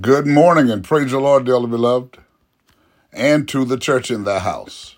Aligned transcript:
Good 0.00 0.26
morning 0.26 0.68
and 0.68 0.84
praise 0.84 1.12
the 1.12 1.20
Lord, 1.20 1.46
dearly 1.46 1.68
beloved, 1.68 2.18
and 3.12 3.48
to 3.48 3.64
the 3.64 3.78
church 3.78 4.10
in 4.10 4.24
the 4.24 4.40
house. 4.40 4.96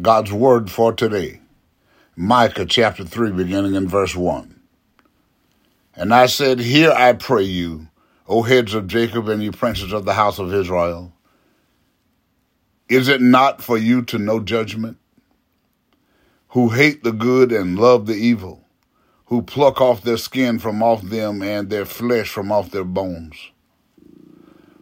God's 0.00 0.32
word 0.32 0.70
for 0.70 0.94
today, 0.94 1.40
Micah 2.16 2.64
chapter 2.64 3.04
3, 3.04 3.32
beginning 3.32 3.74
in 3.74 3.86
verse 3.86 4.14
1. 4.14 4.58
And 5.94 6.14
I 6.14 6.24
said, 6.24 6.60
Hear 6.60 6.90
I 6.92 7.12
pray 7.12 7.42
you, 7.42 7.88
O 8.28 8.42
heads 8.42 8.72
of 8.72 8.86
Jacob 8.86 9.28
and 9.28 9.42
you 9.42 9.52
princes 9.52 9.92
of 9.92 10.06
the 10.06 10.14
house 10.14 10.38
of 10.38 10.54
Israel. 10.54 11.12
Is 12.88 13.08
it 13.08 13.20
not 13.20 13.60
for 13.60 13.76
you 13.76 14.00
to 14.02 14.16
know 14.16 14.40
judgment? 14.40 14.96
Who 16.50 16.70
hate 16.70 17.02
the 17.02 17.12
good 17.12 17.52
and 17.52 17.78
love 17.78 18.06
the 18.06 18.14
evil, 18.14 18.64
who 19.26 19.42
pluck 19.42 19.82
off 19.82 20.02
their 20.02 20.16
skin 20.16 20.58
from 20.60 20.82
off 20.82 21.02
them 21.02 21.42
and 21.42 21.68
their 21.68 21.84
flesh 21.84 22.30
from 22.30 22.50
off 22.50 22.70
their 22.70 22.84
bones 22.84 23.50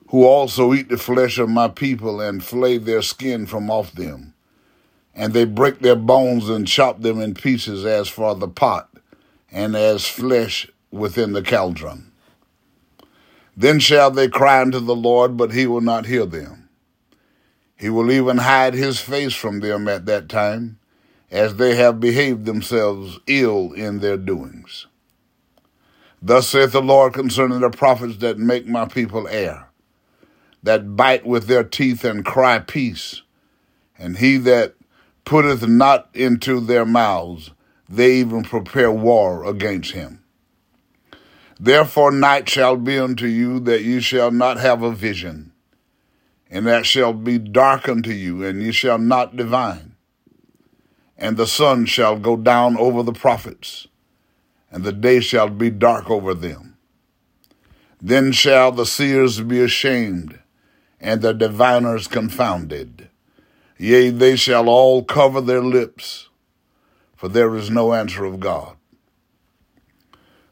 who 0.09 0.25
also 0.25 0.73
eat 0.73 0.89
the 0.89 0.97
flesh 0.97 1.39
of 1.39 1.48
my 1.48 1.69
people 1.69 2.21
and 2.21 2.43
flay 2.43 2.79
their 2.79 3.03
skin 3.03 3.47
from 3.47 3.71
off 3.71 3.93
them. 3.93 4.34
And 5.15 5.33
they 5.33 5.45
break 5.45 5.81
their 5.81 5.97
bones 5.97 6.48
and 6.48 6.67
chop 6.67 7.01
them 7.03 7.21
in 7.21 7.34
pieces 7.34 7.84
as 7.84 8.09
for 8.09 8.34
the 8.34 8.48
pot, 8.48 8.89
and 9.51 9.75
as 9.75 10.07
flesh 10.07 10.71
within 10.91 11.33
the 11.33 11.43
cauldron. 11.43 12.12
Then 13.57 13.81
shall 13.81 14.11
they 14.11 14.29
cry 14.29 14.62
unto 14.62 14.81
the 14.81 14.97
Lord, 14.97 15.37
but 15.37 15.53
he 15.53 15.67
will 15.67 15.81
not 15.81 16.07
hear 16.07 16.25
them. 16.25 16.69
He 17.77 17.91
will 17.91 18.11
even 18.11 18.39
hide 18.39 18.75
his 18.75 19.01
face 19.01 19.34
from 19.34 19.61
them 19.61 19.89
at 19.89 20.06
that 20.06 20.29
time, 20.29 20.79
as 21.31 21.56
they 21.56 21.75
have 21.75 22.01
behaved 22.01 22.47
themselves 22.47 23.19
ill 23.27 23.73
in 23.73 23.98
their 23.98 24.17
doings. 24.17 24.87
Thus 26.23 26.48
saith 26.48 26.73
the 26.73 26.81
Lord 26.81 27.12
concerning 27.12 27.61
the 27.61 27.70
prophets 27.70 28.17
that 28.19 28.39
make 28.39 28.67
my 28.67 28.86
people 28.86 29.29
err 29.29 29.67
that 30.62 30.97
bite 30.97 31.27
with 31.27 31.47
their 31.47 31.64
teeth 31.64 32.05
and 32.05 32.25
cry 32.25 32.59
peace, 32.59 33.23
and 33.98 34.19
he 34.19 34.37
that 34.39 34.75
putteth 35.25 35.67
not 35.67 36.09
into 36.14 36.61
their 36.61 36.87
mouths, 36.87 37.51
they 37.89 38.14
even 38.17 38.42
prepare 38.42 38.91
war 38.91 39.45
against 39.45 39.92
him. 39.92 40.23
Therefore 41.61 42.12
night 42.12 42.48
shall 42.48 42.77
be 42.77 42.98
unto 42.98 43.27
you 43.27 43.59
that 43.61 43.83
ye 43.83 44.01
shall 44.01 44.31
not 44.31 44.59
have 44.59 44.83
a 44.83 44.92
vision, 44.92 45.53
and 46.51 46.67
that 46.67 46.86
shall 46.86 47.12
be 47.12 47.39
dark 47.39 47.89
unto 47.89 48.11
you, 48.11 48.45
and 48.45 48.62
ye 48.62 48.73
shall 48.73 48.98
not 48.98 49.36
divine. 49.36 49.95
And 51.17 51.36
the 51.36 51.47
sun 51.47 51.86
shall 51.86 52.17
go 52.17 52.36
down 52.36 52.77
over 52.77 53.03
the 53.03 53.12
prophets, 53.12 53.89
and 54.70 54.84
the 54.84 54.92
day 54.92 55.20
shall 55.20 55.48
be 55.48 55.69
dark 55.69 56.09
over 56.11 56.33
them. 56.33 56.77
Then 58.01 58.31
shall 58.31 58.70
the 58.70 58.86
seers 58.86 59.41
be 59.41 59.61
ashamed, 59.61 60.39
and 61.01 61.23
the 61.23 61.33
diviners 61.33 62.09
confounded. 62.09 63.09
Yea, 63.77 64.11
they 64.11 64.35
shall 64.37 64.69
all 64.69 65.05
cover 65.05 65.41
their 65.41 65.63
lips, 65.63 66.29
for 67.17 67.29
there 67.29 67.55
is 67.55 67.71
no 67.71 67.95
answer 67.95 68.25
of 68.25 68.41
God. 68.41 68.77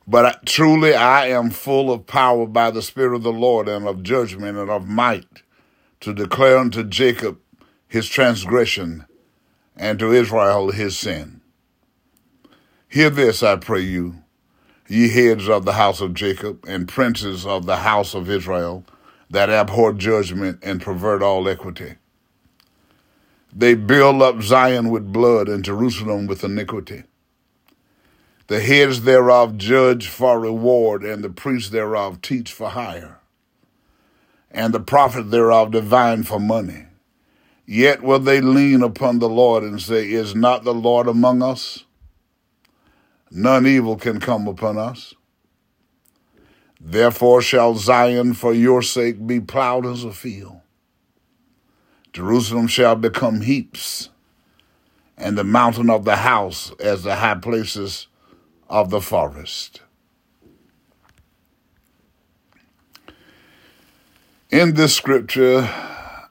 But 0.06 0.46
truly 0.46 0.94
I 0.94 1.26
am 1.26 1.50
full 1.50 1.92
of 1.92 2.06
power 2.06 2.46
by 2.46 2.70
the 2.70 2.82
Spirit 2.82 3.16
of 3.16 3.24
the 3.24 3.32
Lord, 3.32 3.68
and 3.68 3.88
of 3.88 4.04
judgment 4.04 4.56
and 4.56 4.70
of 4.70 4.86
might, 4.86 5.42
to 6.00 6.14
declare 6.14 6.58
unto 6.58 6.84
Jacob 6.84 7.40
his 7.88 8.08
transgression, 8.08 9.04
and 9.76 9.98
to 9.98 10.12
Israel 10.12 10.70
his 10.70 10.96
sin. 10.96 11.40
Hear 12.88 13.10
this, 13.10 13.42
I 13.42 13.56
pray 13.56 13.80
you, 13.80 14.22
ye 14.88 15.08
heads 15.08 15.48
of 15.48 15.64
the 15.64 15.72
house 15.72 16.00
of 16.00 16.14
Jacob, 16.14 16.64
and 16.68 16.86
princes 16.86 17.44
of 17.44 17.66
the 17.66 17.78
house 17.78 18.14
of 18.14 18.30
Israel 18.30 18.84
that 19.30 19.50
abhor 19.50 19.92
judgment 19.92 20.58
and 20.62 20.80
pervert 20.80 21.22
all 21.22 21.48
equity. 21.48 21.96
They 23.52 23.74
build 23.74 24.22
up 24.22 24.42
Zion 24.42 24.90
with 24.90 25.12
blood 25.12 25.48
and 25.48 25.64
Jerusalem 25.64 26.26
with 26.26 26.44
iniquity. 26.44 27.04
The 28.48 28.60
heads 28.60 29.02
thereof 29.02 29.56
judge 29.56 30.08
for 30.08 30.38
reward, 30.38 31.02
and 31.02 31.24
the 31.24 31.30
priests 31.30 31.70
thereof 31.70 32.22
teach 32.22 32.52
for 32.52 32.68
hire, 32.68 33.18
and 34.50 34.72
the 34.72 34.80
prophet 34.80 35.30
thereof 35.30 35.72
divine 35.72 36.22
for 36.22 36.38
money. 36.38 36.84
Yet 37.66 38.02
will 38.02 38.20
they 38.20 38.40
lean 38.40 38.82
upon 38.82 39.18
the 39.18 39.28
Lord 39.28 39.64
and 39.64 39.82
say, 39.82 40.08
Is 40.08 40.36
not 40.36 40.62
the 40.62 40.74
Lord 40.74 41.08
among 41.08 41.42
us? 41.42 41.84
None 43.30 43.66
evil 43.66 43.96
can 43.96 44.20
come 44.20 44.46
upon 44.46 44.78
us. 44.78 45.14
Therefore 46.80 47.40
shall 47.40 47.74
Zion 47.74 48.34
for 48.34 48.52
your 48.52 48.82
sake 48.82 49.26
be 49.26 49.40
plowed 49.40 49.86
as 49.86 50.04
a 50.04 50.12
field. 50.12 50.60
Jerusalem 52.12 52.66
shall 52.66 52.96
become 52.96 53.42
heaps, 53.42 54.10
and 55.16 55.36
the 55.36 55.44
mountain 55.44 55.90
of 55.90 56.04
the 56.04 56.16
house 56.16 56.72
as 56.80 57.02
the 57.02 57.16
high 57.16 57.34
places 57.34 58.08
of 58.68 58.90
the 58.90 59.00
forest. 59.00 59.80
In 64.50 64.74
this 64.74 64.94
scripture, 64.94 65.68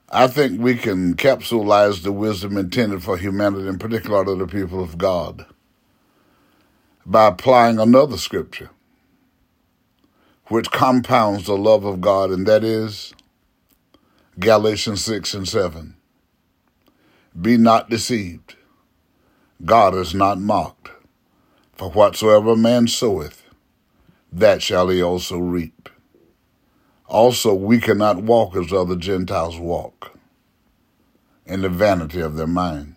I 0.08 0.26
think 0.28 0.60
we 0.60 0.76
can 0.76 1.14
capsulize 1.14 2.02
the 2.02 2.12
wisdom 2.12 2.56
intended 2.56 3.02
for 3.02 3.16
humanity, 3.16 3.68
in 3.68 3.78
particular 3.78 4.24
to 4.24 4.34
the 4.34 4.46
people 4.46 4.82
of 4.82 4.96
God, 4.96 5.46
by 7.04 7.26
applying 7.26 7.78
another 7.78 8.16
scripture 8.16 8.70
which 10.48 10.70
compounds 10.70 11.46
the 11.46 11.56
love 11.56 11.84
of 11.84 12.00
God, 12.00 12.30
and 12.30 12.46
that 12.46 12.62
is 12.64 13.12
Galatians 14.38 15.04
6 15.04 15.34
and 15.34 15.48
7. 15.48 15.96
Be 17.40 17.56
not 17.56 17.90
deceived. 17.90 18.56
God 19.64 19.94
is 19.94 20.14
not 20.14 20.38
mocked. 20.38 20.90
For 21.72 21.90
whatsoever 21.90 22.56
man 22.56 22.88
soweth, 22.88 23.42
that 24.32 24.62
shall 24.62 24.88
he 24.88 25.02
also 25.02 25.38
reap. 25.38 25.88
Also, 27.06 27.54
we 27.54 27.78
cannot 27.78 28.22
walk 28.22 28.56
as 28.56 28.72
other 28.72 28.96
Gentiles 28.96 29.58
walk, 29.58 30.18
in 31.44 31.62
the 31.62 31.68
vanity 31.68 32.20
of 32.20 32.36
their 32.36 32.46
mind. 32.46 32.95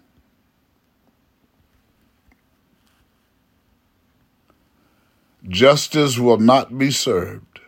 Justice 5.49 6.19
will 6.19 6.37
not 6.37 6.77
be 6.77 6.91
served 6.91 7.59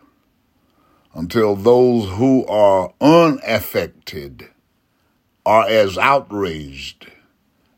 until 1.16 1.56
those 1.56 2.08
who 2.12 2.46
are 2.46 2.94
unaffected 3.02 4.50
are 5.48 5.68
as 5.68 5.98
outraged 5.98 7.12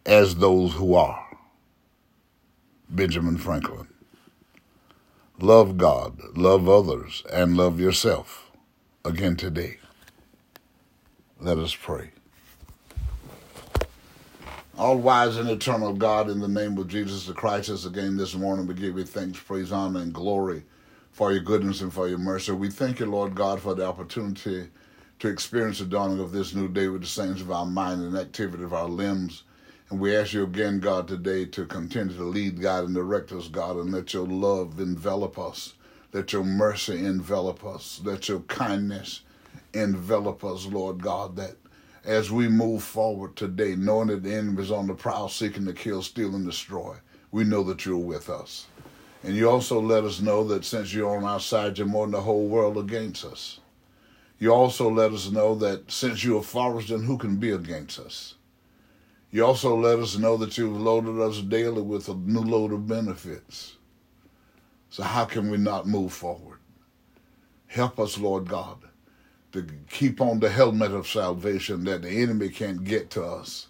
as 0.05 0.35
those 0.35 0.73
who 0.73 0.93
are. 0.93 1.37
Benjamin 2.89 3.37
Franklin. 3.37 3.87
Love 5.39 5.77
God, 5.77 6.19
love 6.35 6.67
others, 6.67 7.23
and 7.31 7.55
love 7.55 7.79
yourself. 7.79 8.51
Again 9.05 9.37
today. 9.37 9.77
Let 11.39 11.57
us 11.57 11.73
pray. 11.73 12.11
All 14.75 14.97
wise 14.97 15.38
and 15.38 15.47
eternal 15.47 15.94
God, 15.94 16.31
in 16.31 16.39
the 16.39 16.47
name 16.47 16.79
of 16.79 16.88
Jesus 16.88 17.28
the 17.28 17.34
Christ, 17.34 17.69
us 17.69 17.85
again 17.85 18.17
this 18.17 18.34
morning, 18.34 18.66
we 18.66 18.73
give 18.73 18.97
you 18.97 19.03
thanks, 19.03 19.39
praise, 19.39 19.72
honor, 19.72 20.00
and 20.00 20.11
glory 20.11 20.63
for 21.11 21.31
your 21.31 21.44
goodness 21.44 21.81
and 21.81 21.94
for 21.94 22.07
your 22.07 22.17
mercy. 22.17 22.53
We 22.53 22.72
thank 22.72 23.00
you, 23.00 23.06
Lord 23.06 23.35
God, 23.35 23.62
for 23.62 23.75
the 23.75 23.85
opportunity 23.85 24.69
to 25.19 25.28
experience 25.28 25.78
the 25.78 25.85
dawning 25.85 26.19
of 26.19 26.31
this 26.31 26.56
new 26.56 26.67
day 26.67 26.88
with 26.88 27.01
the 27.01 27.07
saints 27.07 27.39
of 27.39 27.51
our 27.51 27.67
mind 27.67 28.01
and 28.01 28.17
activity 28.17 28.63
of 28.63 28.73
our 28.73 28.89
limbs. 28.89 29.44
And 29.91 30.00
we 30.00 30.16
ask 30.16 30.33
you 30.33 30.41
again, 30.41 30.79
God, 30.79 31.07
today 31.07 31.45
to 31.45 31.67
continue 31.67 32.17
to 32.17 32.23
lead, 32.23 32.59
God, 32.59 32.85
and 32.85 32.95
direct 32.95 33.31
us, 33.31 33.50
God, 33.50 33.75
and 33.75 33.91
let 33.91 34.12
your 34.12 34.25
love 34.25 34.79
envelop 34.79 35.38
us. 35.38 35.75
Let 36.13 36.33
your 36.33 36.44
mercy 36.44 37.06
envelop 37.06 37.63
us. 37.63 38.01
Let 38.03 38.27
your 38.27 38.39
kindness 38.39 39.21
envelop 39.75 40.44
us, 40.44 40.65
Lord 40.65 41.03
God, 41.03 41.36
that 41.36 41.57
as 42.05 42.31
we 42.31 42.47
move 42.50 42.83
forward 42.83 43.35
today, 43.35 43.75
knowing 43.75 44.07
that 44.07 44.23
the 44.23 44.33
enemy 44.33 44.61
is 44.61 44.71
on 44.71 44.88
the 44.88 44.94
prowl 44.94 45.29
seeking 45.29 45.65
to 45.65 45.73
kill, 45.73 46.01
steal, 46.01 46.35
and 46.35 46.45
destroy, 46.45 46.95
we 47.31 47.44
know 47.44 47.63
that 47.63 47.85
you're 47.85 47.97
with 47.97 48.29
us. 48.29 48.67
And 49.23 49.35
you 49.35 49.50
also 49.50 49.79
let 49.79 50.03
us 50.03 50.19
know 50.19 50.44
that 50.45 50.65
since 50.65 50.94
you're 50.94 51.15
on 51.15 51.23
our 51.23 51.39
side, 51.39 51.77
you're 51.77 51.88
more 51.88 52.05
than 52.05 52.11
the 52.11 52.21
whole 52.21 52.47
world 52.47 52.77
against 52.77 53.23
us. 53.23 53.59
You 54.38 54.53
also 54.53 54.89
let 54.89 55.13
us 55.13 55.31
know 55.31 55.55
that 55.55 55.89
since 55.89 56.23
you 56.23 56.38
are 56.38 56.44
for 56.44 56.77
us, 56.77 56.89
then 56.89 57.03
who 57.03 57.17
can 57.17 57.38
be 57.38 57.51
against 57.51 58.00
us? 58.00 58.35
You 59.31 59.45
also 59.45 59.75
let 59.75 59.99
us 59.99 60.17
know 60.17 60.35
that 60.38 60.57
you've 60.57 60.79
loaded 60.79 61.19
us 61.21 61.39
daily 61.39 61.81
with 61.81 62.09
a 62.09 62.15
new 62.15 62.41
load 62.41 62.73
of 62.73 62.85
benefits. 62.85 63.77
So 64.89 65.03
how 65.03 65.25
can 65.25 65.49
we 65.49 65.57
not 65.57 65.88
move 65.88 66.11
forward? 66.11 66.59
Help 67.67 67.99
us, 67.99 68.19
Lord 68.19 68.49
God 68.49 68.83
to 69.53 69.67
keep 69.91 70.21
on 70.21 70.39
the 70.41 70.50
helmet 70.50 70.91
of 70.94 71.07
salvation 71.07 71.85
that 71.85 72.03
the 72.03 72.09
enemy 72.23 72.50
can't 72.50 72.83
get 72.85 73.11
to 73.11 73.23
us 73.25 73.67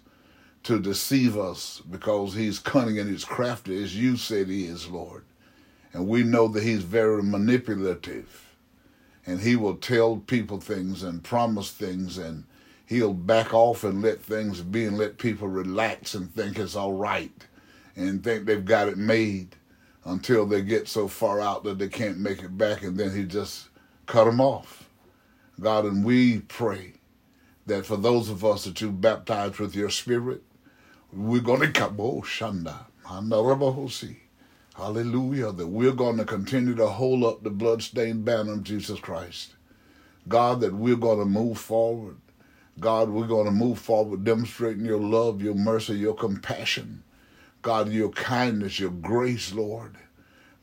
to 0.64 0.80
deceive 0.80 1.38
us 1.38 1.82
because 1.90 2.34
he's 2.34 2.58
cunning 2.60 2.98
and 2.98 3.10
he's 3.10 3.24
crafty 3.24 3.82
as 3.82 3.96
you 3.96 4.16
said 4.16 4.48
he 4.48 4.66
is, 4.66 4.88
Lord. 4.90 5.24
And 5.92 6.08
we 6.08 6.22
know 6.24 6.48
that 6.48 6.62
he's 6.64 6.84
very 6.84 7.22
manipulative. 7.22 8.44
and 9.26 9.40
he 9.40 9.56
will 9.56 9.76
tell 9.76 10.18
people 10.18 10.60
things 10.60 11.02
and 11.02 11.22
promise 11.24 11.70
things 11.72 12.18
and 12.18 12.44
he'll 12.86 13.14
back 13.14 13.54
off 13.54 13.84
and 13.84 14.02
let 14.02 14.22
things 14.22 14.62
be 14.62 14.84
and 14.86 14.98
let 14.98 15.18
people 15.18 15.48
relax 15.48 16.14
and 16.14 16.32
think 16.34 16.58
it's 16.58 16.76
all 16.76 16.94
right 16.94 17.46
and 17.96 18.24
think 18.24 18.46
they've 18.46 18.64
got 18.66 18.88
it 18.88 18.98
made 18.98 19.56
until 20.06 20.46
they 20.46 20.62
get 20.62 20.88
so 20.88 21.08
far 21.08 21.40
out 21.40 21.64
that 21.64 21.78
they 21.78 21.88
can't 21.88 22.18
make 22.18 22.42
it 22.42 22.58
back 22.58 22.82
and 22.84 22.98
then 22.98 23.14
he 23.16 23.24
just 23.24 23.68
cut 24.06 24.24
them 24.26 24.40
off. 24.40 24.83
God, 25.60 25.84
and 25.84 26.04
we 26.04 26.40
pray 26.40 26.94
that 27.66 27.86
for 27.86 27.96
those 27.96 28.28
of 28.28 28.44
us 28.44 28.64
that 28.64 28.80
you 28.80 28.90
baptized 28.90 29.58
with 29.58 29.74
your 29.74 29.90
spirit, 29.90 30.42
we're 31.12 31.40
going 31.40 31.60
to 31.60 31.70
come, 31.70 31.96
oh, 31.98 32.22
Shanda, 32.22 32.86
Hallelujah, 34.76 35.52
that 35.52 35.68
we're 35.68 35.92
going 35.92 36.16
to 36.16 36.24
continue 36.24 36.74
to 36.74 36.88
hold 36.88 37.22
up 37.22 37.42
the 37.42 37.50
bloodstained 37.50 38.24
banner 38.24 38.54
of 38.54 38.64
Jesus 38.64 38.98
Christ. 38.98 39.54
God, 40.26 40.60
that 40.60 40.74
we're 40.74 40.96
going 40.96 41.20
to 41.20 41.24
move 41.24 41.58
forward. 41.58 42.16
God, 42.80 43.10
we're 43.10 43.28
going 43.28 43.44
to 43.46 43.52
move 43.52 43.78
forward 43.78 44.24
demonstrating 44.24 44.84
your 44.84 44.98
love, 44.98 45.40
your 45.40 45.54
mercy, 45.54 45.94
your 45.94 46.14
compassion. 46.14 47.04
God, 47.62 47.90
your 47.90 48.10
kindness, 48.10 48.80
your 48.80 48.90
grace, 48.90 49.52
Lord. 49.54 49.96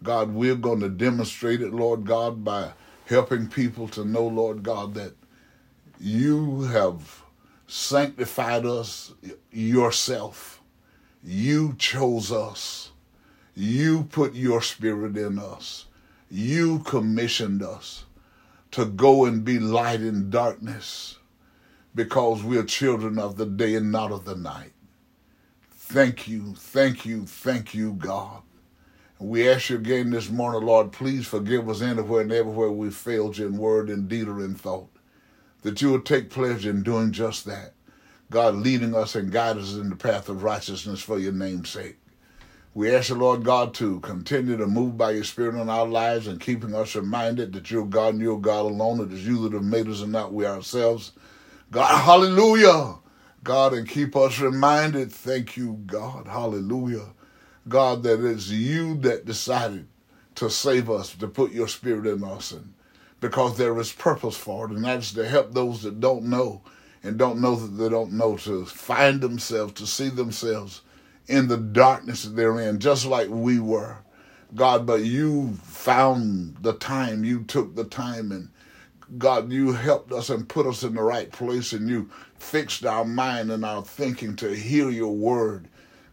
God, 0.03 0.33
we're 0.33 0.55
going 0.55 0.81
to 0.81 0.89
demonstrate 0.89 1.61
it, 1.61 1.73
Lord 1.73 2.05
God, 2.05 2.43
by 2.43 2.73
helping 3.11 3.45
people 3.45 3.89
to 3.89 4.05
know, 4.05 4.25
Lord 4.25 4.63
God, 4.63 4.93
that 4.93 5.13
you 5.99 6.61
have 6.63 7.23
sanctified 7.67 8.65
us 8.65 9.13
yourself. 9.51 10.61
You 11.21 11.75
chose 11.77 12.31
us. 12.31 12.91
You 13.53 14.03
put 14.03 14.33
your 14.33 14.61
spirit 14.61 15.17
in 15.17 15.37
us. 15.37 15.87
You 16.29 16.79
commissioned 16.79 17.61
us 17.61 18.05
to 18.71 18.85
go 18.85 19.25
and 19.25 19.43
be 19.43 19.59
light 19.59 19.99
in 19.99 20.29
darkness 20.29 21.17
because 21.93 22.41
we're 22.41 22.63
children 22.63 23.19
of 23.19 23.35
the 23.35 23.45
day 23.45 23.75
and 23.75 23.91
not 23.91 24.13
of 24.13 24.23
the 24.23 24.35
night. 24.35 24.71
Thank 25.69 26.29
you, 26.29 26.55
thank 26.55 27.05
you, 27.05 27.25
thank 27.25 27.73
you, 27.73 27.91
God. 27.91 28.41
We 29.21 29.47
ask 29.47 29.69
you 29.69 29.75
again 29.75 30.09
this 30.09 30.31
morning, 30.31 30.67
Lord, 30.67 30.91
please 30.91 31.27
forgive 31.27 31.69
us 31.69 31.83
anywhere 31.83 32.21
and 32.21 32.31
everywhere 32.31 32.71
we 32.71 32.89
failed 32.89 33.37
you 33.37 33.45
in 33.45 33.55
word 33.55 33.87
and 33.87 34.09
deed 34.09 34.27
or 34.27 34.43
in 34.43 34.55
thought. 34.55 34.89
That 35.61 35.79
you 35.79 35.91
will 35.91 36.01
take 36.01 36.31
pleasure 36.31 36.71
in 36.71 36.81
doing 36.81 37.11
just 37.11 37.45
that. 37.45 37.75
God, 38.31 38.55
leading 38.55 38.95
us 38.95 39.13
and 39.13 39.31
guiding 39.31 39.61
us 39.61 39.75
in 39.75 39.91
the 39.91 39.95
path 39.95 40.27
of 40.27 40.41
righteousness 40.41 41.03
for 41.03 41.19
your 41.19 41.33
name's 41.33 41.69
sake. 41.69 41.97
We 42.73 42.95
ask 42.95 43.09
you, 43.09 43.15
Lord 43.15 43.43
God, 43.43 43.75
to 43.75 43.99
continue 43.99 44.57
to 44.57 44.65
move 44.65 44.97
by 44.97 45.11
your 45.11 45.23
Spirit 45.23 45.53
in 45.53 45.69
our 45.69 45.87
lives 45.87 46.25
and 46.25 46.41
keeping 46.41 46.73
us 46.73 46.95
reminded 46.95 47.53
that 47.53 47.69
you're 47.69 47.85
God 47.85 48.15
and 48.15 48.23
you're 48.23 48.39
God 48.39 48.65
alone, 48.65 49.01
it 49.01 49.13
is 49.13 49.27
you 49.27 49.43
that 49.43 49.53
have 49.53 49.63
made 49.63 49.87
us 49.87 50.01
and 50.01 50.11
not 50.11 50.33
we 50.33 50.47
ourselves. 50.47 51.11
God, 51.69 52.05
hallelujah. 52.05 52.95
God, 53.43 53.73
and 53.73 53.87
keep 53.87 54.15
us 54.15 54.39
reminded, 54.39 55.11
thank 55.11 55.57
you, 55.57 55.79
God, 55.85 56.27
hallelujah. 56.27 57.05
God, 57.67 58.03
that 58.03 58.23
it's 58.25 58.49
you 58.49 58.95
that 58.99 59.25
decided 59.25 59.87
to 60.35 60.49
save 60.49 60.89
us, 60.89 61.15
to 61.15 61.27
put 61.27 61.51
your 61.51 61.67
spirit 61.67 62.07
in 62.07 62.23
us, 62.23 62.51
and 62.51 62.73
because 63.19 63.57
there 63.57 63.77
is 63.79 63.93
purpose 63.93 64.35
for 64.35 64.65
it, 64.65 64.71
and 64.71 64.83
that's 64.83 65.13
to 65.13 65.27
help 65.27 65.53
those 65.53 65.83
that 65.83 65.99
don't 65.99 66.23
know 66.23 66.61
and 67.03 67.17
don't 67.17 67.41
know 67.41 67.55
that 67.55 67.77
they 67.77 67.89
don't 67.89 68.13
know 68.13 68.37
to 68.37 68.65
find 68.65 69.21
themselves, 69.21 69.73
to 69.73 69.87
see 69.87 70.09
themselves 70.09 70.81
in 71.27 71.47
the 71.47 71.57
darkness 71.57 72.23
that 72.23 72.35
they're 72.35 72.59
in, 72.59 72.79
just 72.79 73.05
like 73.05 73.29
we 73.29 73.59
were. 73.59 73.97
God, 74.53 74.85
but 74.85 75.01
you 75.03 75.53
found 75.63 76.57
the 76.61 76.73
time, 76.73 77.23
you 77.23 77.43
took 77.43 77.75
the 77.75 77.85
time, 77.85 78.31
and 78.31 78.49
God, 79.17 79.51
you 79.51 79.73
helped 79.73 80.11
us 80.11 80.29
and 80.29 80.47
put 80.47 80.65
us 80.65 80.83
in 80.83 80.95
the 80.95 81.03
right 81.03 81.31
place, 81.31 81.73
and 81.73 81.89
you 81.89 82.09
fixed 82.37 82.85
our 82.85 83.05
mind 83.05 83.51
and 83.51 83.63
our 83.63 83.83
thinking 83.83 84.35
to 84.37 84.55
hear 84.55 84.89
your 84.89 85.15
word. 85.15 85.67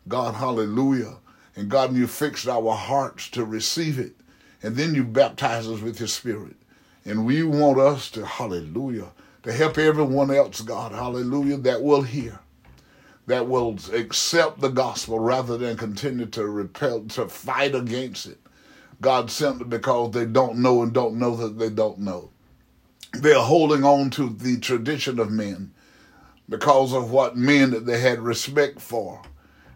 God, 0.06 0.34
hallelujah. 0.34 1.16
And 1.58 1.68
God, 1.68 1.94
you 1.94 2.06
fixed 2.06 2.48
our 2.48 2.74
hearts 2.74 3.28
to 3.30 3.44
receive 3.44 3.98
it. 3.98 4.12
And 4.62 4.76
then 4.76 4.94
you 4.94 5.04
baptize 5.04 5.68
us 5.68 5.80
with 5.80 5.98
your 6.00 6.08
spirit. 6.08 6.56
And 7.04 7.26
we 7.26 7.42
want 7.42 7.78
us 7.78 8.10
to, 8.12 8.24
hallelujah, 8.24 9.08
to 9.42 9.52
help 9.52 9.76
everyone 9.76 10.30
else, 10.30 10.60
God, 10.60 10.92
hallelujah, 10.92 11.58
that 11.58 11.82
will 11.82 12.02
hear 12.02 12.40
that 13.28 13.46
will 13.46 13.78
accept 13.92 14.60
the 14.60 14.70
gospel 14.70 15.20
rather 15.20 15.58
than 15.58 15.76
continue 15.76 16.24
to 16.24 16.46
repel, 16.46 17.02
to 17.04 17.28
fight 17.28 17.74
against 17.74 18.26
it. 18.26 18.38
God 19.02 19.30
simply 19.30 19.66
because 19.66 20.12
they 20.12 20.24
don't 20.24 20.56
know 20.56 20.82
and 20.82 20.94
don't 20.94 21.18
know 21.18 21.36
that 21.36 21.58
they 21.58 21.68
don't 21.68 21.98
know. 21.98 22.30
They're 23.12 23.38
holding 23.38 23.84
on 23.84 24.08
to 24.10 24.30
the 24.30 24.58
tradition 24.58 25.18
of 25.18 25.30
men 25.30 25.72
because 26.48 26.94
of 26.94 27.10
what 27.10 27.36
men 27.36 27.70
that 27.72 27.84
they 27.84 28.00
had 28.00 28.20
respect 28.20 28.80
for. 28.80 29.20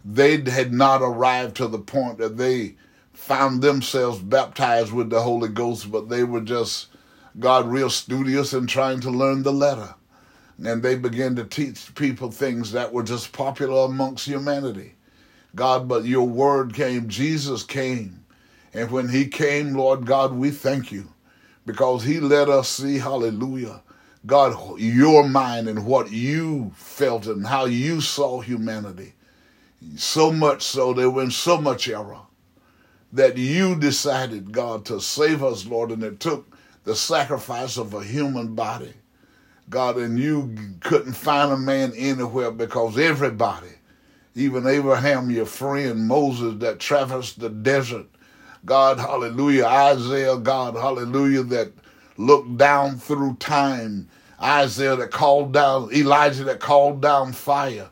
They 0.05 0.41
had 0.41 0.73
not 0.73 1.03
arrived 1.03 1.57
to 1.57 1.69
the 1.69 1.79
point 1.79 2.19
that 2.19 2.37
they 2.37 2.77
found 3.13 3.63
themselves 3.63 4.21
baptized 4.21 4.93
with 4.93 5.11
the 5.11 5.23
Holy 5.23 5.49
Ghost, 5.49 5.93
but 5.93 6.09
they 6.09 6.25
were 6.25 6.41
just, 6.41 6.89
God, 7.39 7.69
real 7.69 7.91
studious 7.91 8.53
and 8.53 8.69
trying 8.69 9.01
to 9.01 9.11
learn 9.11 9.43
the 9.43 9.53
letter 9.53 9.95
and 10.65 10.83
they 10.83 10.95
began 10.95 11.35
to 11.37 11.45
teach 11.45 11.95
people 11.95 12.31
things 12.31 12.73
that 12.73 12.93
were 12.93 13.03
just 13.03 13.33
popular 13.33 13.87
amongst 13.87 14.27
humanity. 14.27 14.95
God, 15.55 15.89
but 15.89 16.05
your 16.05 16.27
word 16.27 16.75
came, 16.75 17.09
Jesus 17.09 17.63
came. 17.63 18.25
And 18.73 18.91
when 18.91 19.09
he 19.09 19.27
came, 19.27 19.75
Lord 19.75 20.07
God, 20.07 20.33
we 20.33 20.51
thank 20.51 20.93
you 20.93 21.09
because 21.67 22.05
he 22.05 22.21
let 22.21 22.49
us 22.49 22.69
see, 22.69 22.99
hallelujah, 22.99 23.83
God, 24.25 24.79
your 24.79 25.29
mind 25.29 25.69
and 25.69 25.85
what 25.85 26.11
you 26.11 26.73
felt 26.77 27.27
and 27.27 27.47
how 27.47 27.67
you 27.67 28.01
saw 28.01 28.41
humanity. 28.41 29.15
So 29.97 30.33
much 30.33 30.63
so, 30.63 30.93
there 30.93 31.11
was 31.11 31.37
so 31.37 31.61
much 31.61 31.89
error 31.89 32.21
that 33.13 33.37
you 33.37 33.77
decided, 33.77 34.53
God, 34.53 34.85
to 34.87 35.01
save 35.01 35.43
us, 35.43 35.67
Lord, 35.67 35.91
and 35.91 36.03
it 36.03 36.21
took 36.21 36.57
the 36.85 36.97
sacrifice 36.97 37.77
of 37.77 37.95
a 37.95 38.03
human 38.03 38.55
body. 38.55 38.95
God, 39.69 39.97
and 39.97 40.19
you 40.19 40.55
couldn't 40.81 41.13
find 41.15 41.53
a 41.53 41.57
man 41.57 41.93
anywhere 41.97 42.51
because 42.51 42.99
everybody, 42.99 43.69
even 44.35 44.67
Abraham, 44.67 45.31
your 45.31 45.47
friend, 45.47 46.07
Moses, 46.07 46.59
that 46.61 46.81
traversed 46.81 47.41
the 47.41 47.49
desert, 47.49 48.07
God, 48.65 48.99
hallelujah, 48.99 49.65
Isaiah, 49.67 50.37
God, 50.37 50.75
hallelujah, 50.75 51.43
that 51.45 51.73
looked 52.17 52.57
down 52.57 52.97
through 52.97 53.37
time, 53.37 54.09
Isaiah 54.41 54.97
that 54.97 55.11
called 55.11 55.53
down, 55.53 55.93
Elijah 55.93 56.45
that 56.45 56.61
called 56.61 57.01
down 57.01 57.33
fire, 57.33 57.89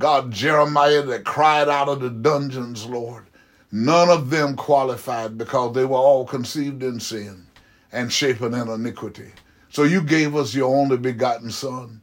God, 0.00 0.32
Jeremiah 0.32 1.02
that 1.02 1.26
cried 1.26 1.68
out 1.68 1.90
of 1.90 2.00
the 2.00 2.08
dungeons, 2.08 2.86
Lord. 2.86 3.26
None 3.70 4.08
of 4.08 4.30
them 4.30 4.56
qualified 4.56 5.36
because 5.36 5.74
they 5.74 5.84
were 5.84 5.98
all 5.98 6.24
conceived 6.24 6.82
in 6.82 7.00
sin 7.00 7.46
and 7.92 8.10
shapen 8.10 8.54
in 8.54 8.70
iniquity. 8.70 9.30
So 9.68 9.82
you 9.82 10.00
gave 10.00 10.34
us 10.34 10.54
your 10.54 10.74
only 10.74 10.96
begotten 10.96 11.50
Son. 11.50 12.00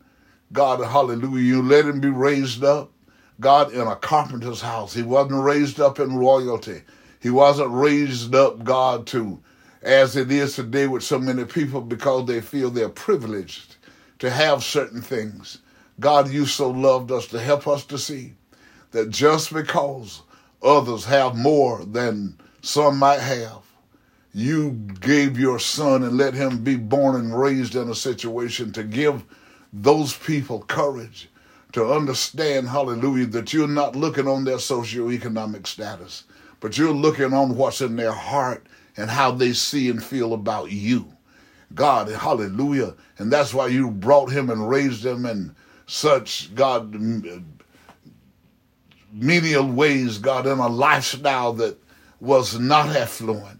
God, 0.53 0.79
hallelujah. 0.85 1.43
You 1.43 1.63
let 1.63 1.85
him 1.85 1.99
be 1.99 2.09
raised 2.09 2.63
up, 2.63 2.91
God, 3.39 3.73
in 3.73 3.87
a 3.87 3.95
carpenter's 3.95 4.61
house. 4.61 4.93
He 4.93 5.01
wasn't 5.01 5.43
raised 5.43 5.79
up 5.79 5.99
in 5.99 6.17
royalty. 6.17 6.83
He 7.19 7.31
wasn't 7.31 7.71
raised 7.71 8.35
up, 8.35 8.63
God, 8.63 9.07
to 9.07 9.41
as 9.81 10.15
it 10.15 10.31
is 10.31 10.53
today 10.55 10.85
with 10.85 11.01
so 11.01 11.17
many 11.17 11.45
people 11.45 11.81
because 11.81 12.27
they 12.27 12.41
feel 12.41 12.69
they're 12.69 12.89
privileged 12.89 13.77
to 14.19 14.29
have 14.29 14.63
certain 14.63 15.01
things. 15.01 15.61
God, 15.99 16.29
you 16.29 16.45
so 16.45 16.69
loved 16.69 17.11
us 17.11 17.27
to 17.27 17.39
help 17.39 17.67
us 17.67 17.85
to 17.85 17.97
see 17.97 18.33
that 18.91 19.09
just 19.09 19.53
because 19.53 20.21
others 20.61 21.05
have 21.05 21.35
more 21.35 21.83
than 21.83 22.37
some 22.61 22.97
might 22.97 23.19
have, 23.19 23.63
you 24.33 24.71
gave 24.99 25.39
your 25.39 25.57
son 25.57 26.03
and 26.03 26.17
let 26.17 26.33
him 26.33 26.63
be 26.63 26.75
born 26.75 27.15
and 27.15 27.39
raised 27.39 27.75
in 27.75 27.89
a 27.89 27.95
situation 27.95 28.71
to 28.73 28.83
give 28.83 29.23
those 29.73 30.15
people 30.15 30.61
courage 30.63 31.29
to 31.73 31.91
understand, 31.91 32.69
hallelujah, 32.69 33.25
that 33.25 33.51
you're 33.51 33.67
not 33.67 33.95
looking 33.95 34.27
on 34.27 34.43
their 34.43 34.57
socioeconomic 34.57 35.67
status, 35.67 36.23
but 36.59 36.77
you're 36.77 36.91
looking 36.91 37.33
on 37.33 37.55
what's 37.55 37.81
in 37.81 37.95
their 37.95 38.11
heart 38.11 38.65
and 38.95 39.09
how 39.09 39.31
they 39.31 39.53
see 39.53 39.89
and 39.89 40.03
feel 40.03 40.33
about 40.33 40.71
you. 40.71 41.11
God, 41.73 42.09
hallelujah. 42.09 42.95
And 43.17 43.31
that's 43.31 43.53
why 43.53 43.67
you 43.67 43.91
brought 43.91 44.31
him 44.31 44.49
and 44.49 44.69
raised 44.69 45.05
him 45.05 45.25
in 45.25 45.55
such, 45.87 46.53
God, 46.53 46.93
menial 49.11 49.71
ways, 49.71 50.19
God, 50.19 50.45
in 50.45 50.59
a 50.59 50.67
lifestyle 50.67 51.53
that 51.53 51.77
was 52.19 52.59
not 52.59 52.95
affluent. 52.95 53.59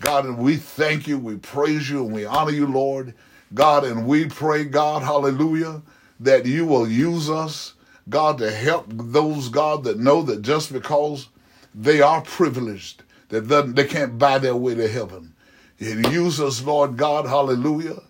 God, 0.00 0.24
and 0.24 0.38
we 0.38 0.56
thank 0.56 1.06
you, 1.06 1.18
we 1.18 1.36
praise 1.36 1.90
you, 1.90 2.04
and 2.04 2.14
we 2.14 2.24
honor 2.24 2.52
you, 2.52 2.66
Lord. 2.66 3.14
God, 3.54 3.84
and 3.84 4.06
we 4.06 4.26
pray, 4.26 4.64
God, 4.64 5.02
hallelujah, 5.02 5.82
that 6.20 6.46
you 6.46 6.66
will 6.66 6.88
use 6.88 7.30
us, 7.30 7.74
God, 8.08 8.38
to 8.38 8.50
help 8.50 8.86
those, 8.88 9.48
God, 9.48 9.84
that 9.84 9.98
know 9.98 10.22
that 10.22 10.42
just 10.42 10.72
because 10.72 11.28
they 11.74 12.00
are 12.00 12.20
privileged, 12.22 13.02
that 13.28 13.40
they 13.74 13.84
can't 13.84 14.18
buy 14.18 14.38
their 14.38 14.56
way 14.56 14.74
to 14.74 14.88
heaven. 14.88 15.34
And 15.80 16.06
use 16.12 16.40
us, 16.40 16.62
Lord 16.62 16.96
God, 16.96 17.26
hallelujah. 17.26 18.00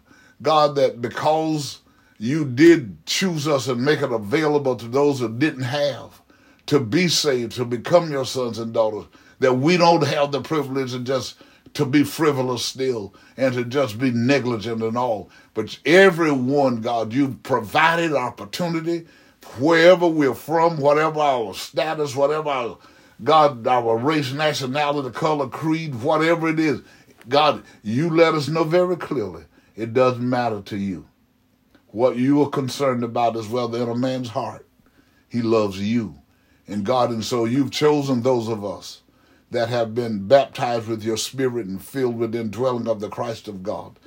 God, 0.40 0.74
that 0.76 1.02
because 1.02 1.80
you 2.18 2.44
did 2.44 3.06
choose 3.06 3.46
us 3.46 3.68
and 3.68 3.84
make 3.84 4.02
it 4.02 4.12
available 4.12 4.76
to 4.76 4.88
those 4.88 5.20
who 5.20 5.38
didn't 5.38 5.62
have 5.62 6.20
to 6.66 6.80
be 6.80 7.08
saved, 7.08 7.52
to 7.52 7.64
become 7.64 8.10
your 8.10 8.26
sons 8.26 8.58
and 8.58 8.74
daughters, 8.74 9.06
that 9.38 9.54
we 9.54 9.76
don't 9.76 10.06
have 10.06 10.32
the 10.32 10.40
privilege 10.40 10.92
of 10.94 11.04
just 11.04 11.36
to 11.74 11.86
be 11.86 12.02
frivolous 12.02 12.64
still 12.64 13.14
and 13.36 13.54
to 13.54 13.64
just 13.64 13.98
be 13.98 14.10
negligent 14.10 14.82
and 14.82 14.98
all. 14.98 15.30
But 15.54 15.78
everyone, 15.86 16.80
God, 16.80 17.12
you 17.12 17.38
provided 17.42 18.12
opportunity 18.12 19.06
wherever 19.58 20.06
we're 20.06 20.34
from, 20.34 20.78
whatever 20.78 21.20
our 21.20 21.54
status, 21.54 22.16
whatever 22.16 22.50
our 22.50 22.78
God, 23.22 23.66
our 23.66 23.96
race, 23.96 24.32
nationality, 24.32 25.10
color, 25.10 25.48
creed, 25.48 25.94
whatever 26.02 26.48
it 26.48 26.60
is. 26.60 26.82
God, 27.28 27.62
you 27.82 28.10
let 28.10 28.34
us 28.34 28.48
know 28.48 28.64
very 28.64 28.96
clearly 28.96 29.44
it 29.76 29.92
doesn't 29.92 30.28
matter 30.28 30.60
to 30.62 30.76
you. 30.76 31.06
What 31.98 32.16
you 32.16 32.40
are 32.42 32.48
concerned 32.48 33.02
about 33.02 33.34
is 33.34 33.48
whether 33.48 33.82
in 33.82 33.88
a 33.88 33.96
man's 33.96 34.28
heart 34.28 34.64
he 35.28 35.42
loves 35.42 35.80
you. 35.80 36.14
And 36.68 36.86
God, 36.86 37.10
and 37.10 37.24
so 37.24 37.44
you've 37.44 37.72
chosen 37.72 38.22
those 38.22 38.46
of 38.46 38.64
us 38.64 39.02
that 39.50 39.68
have 39.68 39.96
been 39.96 40.28
baptized 40.28 40.86
with 40.86 41.02
your 41.02 41.16
spirit 41.16 41.66
and 41.66 41.82
filled 41.82 42.16
with 42.16 42.30
the 42.30 42.38
indwelling 42.38 42.86
of 42.86 43.00
the 43.00 43.08
Christ 43.08 43.48
of 43.48 43.64
God 43.64 43.98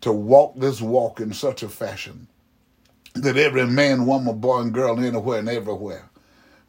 to 0.00 0.12
walk 0.12 0.60
this 0.60 0.80
walk 0.80 1.18
in 1.18 1.32
such 1.32 1.64
a 1.64 1.68
fashion 1.68 2.28
that 3.14 3.36
every 3.36 3.66
man, 3.66 4.06
woman, 4.06 4.38
boy, 4.38 4.60
and 4.60 4.72
girl, 4.72 5.00
anywhere 5.00 5.40
and 5.40 5.48
everywhere 5.48 6.08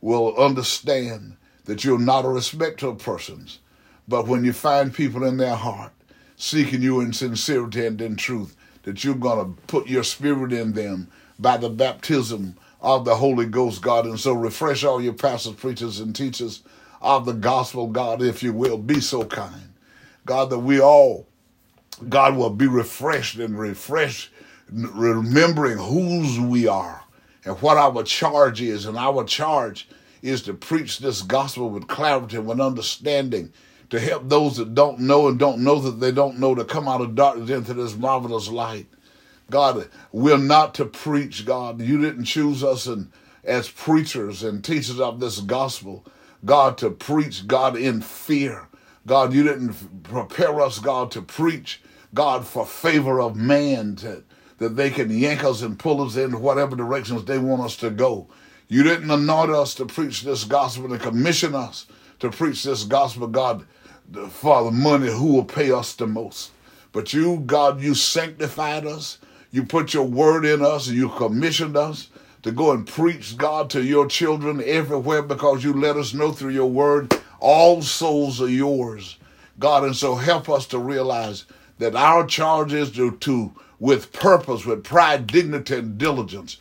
will 0.01 0.35
understand 0.35 1.37
that 1.65 1.83
you're 1.83 1.99
not 1.99 2.25
a 2.25 2.29
respecter 2.29 2.87
of 2.87 2.97
persons, 2.97 3.59
but 4.07 4.27
when 4.27 4.43
you 4.43 4.51
find 4.51 4.95
people 4.95 5.23
in 5.25 5.37
their 5.37 5.57
heart 5.57 5.91
seeking 6.37 6.81
you 6.81 7.01
in 7.01 7.13
sincerity 7.13 7.85
and 7.85 8.01
in 8.01 8.15
truth, 8.15 8.55
that 8.83 9.03
you're 9.03 9.15
going 9.15 9.55
to 9.55 9.61
put 9.63 9.87
your 9.87 10.03
spirit 10.03 10.53
in 10.53 10.73
them 10.73 11.09
by 11.39 11.57
the 11.57 11.69
baptism 11.69 12.57
of 12.81 13.05
the 13.05 13.15
Holy 13.15 13.45
Ghost, 13.45 13.81
God. 13.81 14.05
And 14.05 14.19
so 14.19 14.33
refresh 14.33 14.83
all 14.83 15.01
your 15.01 15.13
pastors, 15.13 15.53
preachers, 15.53 15.99
and 15.99 16.15
teachers 16.15 16.63
of 17.01 17.25
the 17.25 17.33
gospel, 17.33 17.87
God, 17.87 18.21
if 18.21 18.43
you 18.43 18.53
will. 18.53 18.77
Be 18.77 18.99
so 18.99 19.25
kind. 19.25 19.73
God, 20.25 20.49
that 20.49 20.59
we 20.59 20.79
all, 20.79 21.27
God, 22.09 22.35
will 22.35 22.49
be 22.49 22.67
refreshed 22.67 23.37
and 23.37 23.57
refreshed, 23.57 24.29
remembering 24.69 25.77
whose 25.77 26.39
we 26.39 26.67
are 26.67 27.03
and 27.43 27.59
what 27.61 27.77
our 27.77 28.03
charge 28.03 28.61
is. 28.61 28.85
And 28.85 28.97
our 28.97 29.23
charge 29.23 29.87
is 30.21 30.43
to 30.43 30.53
preach 30.53 30.99
this 30.99 31.23
gospel 31.23 31.69
with 31.69 31.87
clarity, 31.87 32.37
and 32.37 32.45
with 32.45 32.59
understanding, 32.59 33.51
to 33.91 33.99
help 33.99 34.27
those 34.27 34.57
that 34.57 34.73
don't 34.73 34.99
know 34.99 35.27
and 35.27 35.37
don't 35.37 35.59
know 35.59 35.79
that 35.79 35.99
they 35.99 36.11
don't 36.11 36.39
know 36.39 36.55
to 36.55 36.65
come 36.65 36.87
out 36.87 37.01
of 37.01 37.13
darkness 37.13 37.49
into 37.49 37.73
this 37.73 37.95
marvelous 37.95 38.49
light. 38.49 38.87
God, 39.49 39.89
we're 40.13 40.37
not 40.37 40.73
to 40.75 40.85
preach, 40.85 41.45
God. 41.45 41.81
You 41.81 42.01
didn't 42.01 42.23
choose 42.23 42.63
us 42.63 42.87
and 42.87 43.11
as 43.43 43.69
preachers 43.69 44.43
and 44.43 44.63
teachers 44.63 44.99
of 44.99 45.19
this 45.19 45.39
gospel, 45.39 46.05
God, 46.45 46.77
to 46.77 46.89
preach, 46.89 47.47
God, 47.47 47.75
in 47.75 48.01
fear. 48.01 48.67
God, 49.05 49.33
you 49.33 49.43
didn't 49.43 50.03
prepare 50.03 50.61
us, 50.61 50.79
God, 50.79 51.11
to 51.11 51.21
preach, 51.21 51.81
God, 52.13 52.45
for 52.45 52.65
favor 52.65 53.19
of 53.19 53.35
man, 53.35 53.95
to, 53.97 54.23
that 54.59 54.75
they 54.75 54.89
can 54.89 55.09
yank 55.09 55.43
us 55.43 55.61
and 55.61 55.77
pull 55.77 56.01
us 56.01 56.15
in 56.15 56.39
whatever 56.39 56.75
directions 56.75 57.25
they 57.25 57.39
want 57.39 57.63
us 57.63 57.75
to 57.77 57.89
go. 57.89 58.27
You 58.67 58.83
didn't 58.83 59.11
anoint 59.11 59.51
us 59.51 59.73
to 59.75 59.85
preach 59.85 60.21
this 60.21 60.43
gospel 60.43 60.93
and 60.93 61.01
commission 61.01 61.55
us 61.55 61.87
to 62.19 62.29
preach 62.29 62.63
this 62.63 62.83
gospel, 62.83 63.27
God, 63.27 63.65
the 64.11 64.71
money 64.71 65.11
who 65.11 65.33
will 65.33 65.45
pay 65.45 65.71
us 65.71 65.93
the 65.93 66.07
most. 66.07 66.51
But 66.91 67.13
you, 67.13 67.43
God, 67.45 67.81
you 67.81 67.95
sanctified 67.95 68.85
us. 68.85 69.17
You 69.51 69.65
put 69.65 69.93
your 69.93 70.05
word 70.05 70.45
in 70.45 70.61
us 70.61 70.87
and 70.87 70.97
you 70.97 71.09
commissioned 71.09 71.77
us 71.77 72.09
to 72.43 72.51
go 72.51 72.71
and 72.71 72.87
preach, 72.87 73.37
God, 73.37 73.69
to 73.71 73.83
your 73.83 74.07
children 74.07 74.61
everywhere 74.65 75.21
because 75.21 75.63
you 75.63 75.73
let 75.73 75.97
us 75.97 76.13
know 76.13 76.31
through 76.31 76.51
your 76.51 76.69
word 76.69 77.15
all 77.39 77.81
souls 77.81 78.41
are 78.41 78.49
yours. 78.49 79.17
God, 79.59 79.83
and 79.83 79.95
so 79.95 80.15
help 80.15 80.49
us 80.49 80.65
to 80.67 80.79
realize 80.79 81.45
that 81.79 81.95
our 81.95 82.25
charge 82.25 82.73
is 82.73 82.91
to, 82.91 83.11
to 83.17 83.51
with 83.79 84.13
purpose, 84.13 84.65
with 84.65 84.83
pride, 84.83 85.27
dignity, 85.27 85.75
and 85.75 85.97
diligence, 85.97 86.57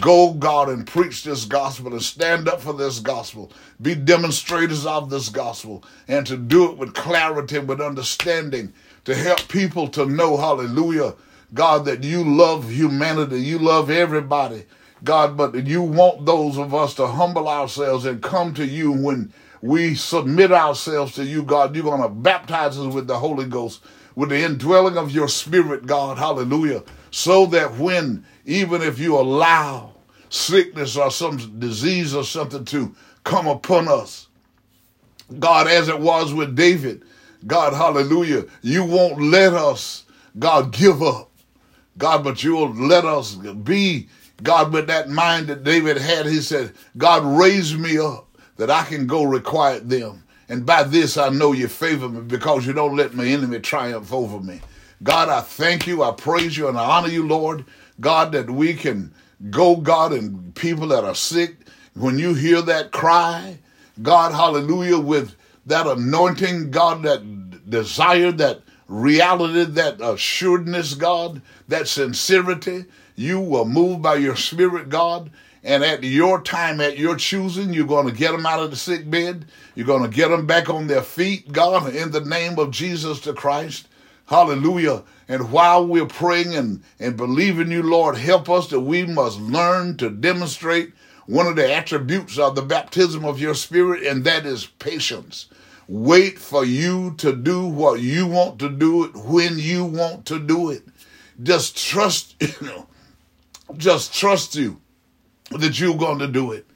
Go, 0.00 0.32
God, 0.32 0.68
and 0.68 0.86
preach 0.86 1.24
this 1.24 1.44
gospel 1.44 1.92
and 1.92 2.02
stand 2.02 2.48
up 2.48 2.60
for 2.60 2.72
this 2.72 3.00
gospel. 3.00 3.52
Be 3.80 3.94
demonstrators 3.94 4.86
of 4.86 5.10
this 5.10 5.28
gospel 5.28 5.84
and 6.08 6.26
to 6.26 6.36
do 6.36 6.70
it 6.70 6.78
with 6.78 6.94
clarity, 6.94 7.58
with 7.58 7.80
understanding, 7.80 8.72
to 9.04 9.14
help 9.14 9.46
people 9.48 9.88
to 9.88 10.06
know, 10.06 10.36
hallelujah, 10.36 11.14
God, 11.52 11.84
that 11.84 12.02
you 12.02 12.24
love 12.24 12.70
humanity, 12.70 13.40
you 13.40 13.58
love 13.58 13.90
everybody, 13.90 14.64
God, 15.04 15.36
but 15.36 15.54
you 15.66 15.82
want 15.82 16.24
those 16.24 16.56
of 16.56 16.74
us 16.74 16.94
to 16.94 17.06
humble 17.06 17.48
ourselves 17.48 18.06
and 18.06 18.22
come 18.22 18.54
to 18.54 18.64
you 18.64 18.90
when 18.90 19.32
we 19.60 19.94
submit 19.94 20.50
ourselves 20.50 21.14
to 21.14 21.24
you, 21.24 21.42
God. 21.42 21.74
You're 21.74 21.84
going 21.84 22.02
to 22.02 22.08
baptize 22.08 22.78
us 22.78 22.92
with 22.92 23.06
the 23.06 23.18
Holy 23.18 23.44
Ghost, 23.44 23.82
with 24.14 24.30
the 24.30 24.42
indwelling 24.42 24.96
of 24.96 25.10
your 25.10 25.28
Spirit, 25.28 25.86
God, 25.86 26.18
hallelujah, 26.18 26.82
so 27.14 27.46
that 27.46 27.76
when 27.76 28.24
even 28.44 28.82
if 28.82 28.98
you 28.98 29.16
allow 29.16 29.92
sickness 30.30 30.96
or 30.96 31.12
some 31.12 31.60
disease 31.60 32.12
or 32.12 32.24
something 32.24 32.64
to 32.64 32.92
come 33.22 33.46
upon 33.46 33.86
us. 33.86 34.26
God, 35.38 35.68
as 35.68 35.88
it 35.88 36.00
was 36.00 36.34
with 36.34 36.56
David, 36.56 37.04
God, 37.46 37.72
hallelujah, 37.72 38.46
you 38.62 38.84
won't 38.84 39.22
let 39.22 39.54
us, 39.54 40.06
God, 40.40 40.72
give 40.72 41.04
up. 41.04 41.30
God, 41.98 42.24
but 42.24 42.42
you'll 42.42 42.74
let 42.74 43.04
us 43.04 43.36
be, 43.36 44.08
God, 44.42 44.72
with 44.72 44.88
that 44.88 45.08
mind 45.08 45.46
that 45.46 45.62
David 45.62 45.98
had. 45.98 46.26
He 46.26 46.40
said, 46.40 46.72
God, 46.98 47.24
raise 47.24 47.76
me 47.76 47.96
up 47.96 48.26
that 48.56 48.72
I 48.72 48.82
can 48.82 49.06
go 49.06 49.22
requite 49.22 49.88
them. 49.88 50.24
And 50.48 50.66
by 50.66 50.82
this 50.82 51.16
I 51.16 51.28
know 51.28 51.52
you 51.52 51.68
favor 51.68 52.08
me 52.08 52.22
because 52.22 52.66
you 52.66 52.72
don't 52.72 52.96
let 52.96 53.14
my 53.14 53.24
enemy 53.24 53.60
triumph 53.60 54.12
over 54.12 54.40
me. 54.40 54.60
God, 55.04 55.28
I 55.28 55.42
thank 55.42 55.86
you, 55.86 56.02
I 56.02 56.12
praise 56.12 56.56
you, 56.56 56.66
and 56.66 56.78
I 56.78 56.84
honor 56.84 57.08
you, 57.08 57.26
Lord. 57.26 57.66
God, 58.00 58.32
that 58.32 58.50
we 58.50 58.72
can 58.74 59.14
go, 59.50 59.76
God, 59.76 60.12
and 60.12 60.54
people 60.54 60.88
that 60.88 61.04
are 61.04 61.14
sick, 61.14 61.56
when 61.94 62.18
you 62.18 62.34
hear 62.34 62.62
that 62.62 62.90
cry, 62.90 63.58
God, 64.02 64.32
hallelujah, 64.32 64.98
with 64.98 65.36
that 65.66 65.86
anointing, 65.86 66.70
God, 66.70 67.02
that 67.02 67.70
desire, 67.70 68.32
that 68.32 68.62
reality, 68.88 69.64
that 69.64 70.00
assuredness, 70.00 70.94
God, 70.94 71.42
that 71.68 71.86
sincerity, 71.86 72.86
you 73.14 73.38
will 73.40 73.66
move 73.66 74.02
by 74.02 74.16
your 74.16 74.36
spirit, 74.36 74.88
God. 74.88 75.30
And 75.62 75.84
at 75.84 76.02
your 76.02 76.42
time, 76.42 76.80
at 76.80 76.98
your 76.98 77.16
choosing, 77.16 77.72
you're 77.72 77.86
going 77.86 78.06
to 78.06 78.12
get 78.12 78.32
them 78.32 78.44
out 78.44 78.60
of 78.60 78.70
the 78.70 78.76
sick 78.76 79.08
bed. 79.08 79.46
You're 79.74 79.86
going 79.86 80.02
to 80.02 80.14
get 80.14 80.28
them 80.28 80.46
back 80.46 80.68
on 80.68 80.86
their 80.86 81.02
feet, 81.02 81.52
God, 81.52 81.94
in 81.94 82.10
the 82.10 82.20
name 82.20 82.58
of 82.58 82.70
Jesus 82.70 83.20
the 83.20 83.32
Christ. 83.32 83.88
Hallelujah. 84.26 85.02
And 85.28 85.50
while 85.50 85.86
we're 85.86 86.06
praying 86.06 86.54
and, 86.54 86.82
and 86.98 87.16
believing 87.16 87.70
you, 87.70 87.82
Lord, 87.82 88.16
help 88.16 88.48
us 88.48 88.68
that 88.68 88.80
we 88.80 89.04
must 89.04 89.40
learn 89.40 89.96
to 89.98 90.10
demonstrate 90.10 90.92
one 91.26 91.46
of 91.46 91.56
the 91.56 91.72
attributes 91.72 92.38
of 92.38 92.54
the 92.54 92.62
baptism 92.62 93.24
of 93.24 93.40
your 93.40 93.54
spirit, 93.54 94.02
and 94.02 94.24
that 94.24 94.44
is 94.44 94.66
patience. 94.66 95.46
Wait 95.88 96.38
for 96.38 96.64
you 96.64 97.14
to 97.18 97.34
do 97.34 97.66
what 97.66 98.00
you 98.00 98.26
want 98.26 98.58
to 98.58 98.68
do 98.68 99.04
it 99.04 99.14
when 99.14 99.58
you 99.58 99.84
want 99.84 100.26
to 100.26 100.38
do 100.38 100.70
it. 100.70 100.82
Just 101.42 101.76
trust, 101.76 102.36
you 102.40 102.66
know, 102.66 102.86
just 103.76 104.14
trust 104.14 104.54
you 104.54 104.80
that 105.50 105.78
you're 105.78 105.96
going 105.96 106.18
to 106.18 106.28
do 106.28 106.52
it. 106.52 106.66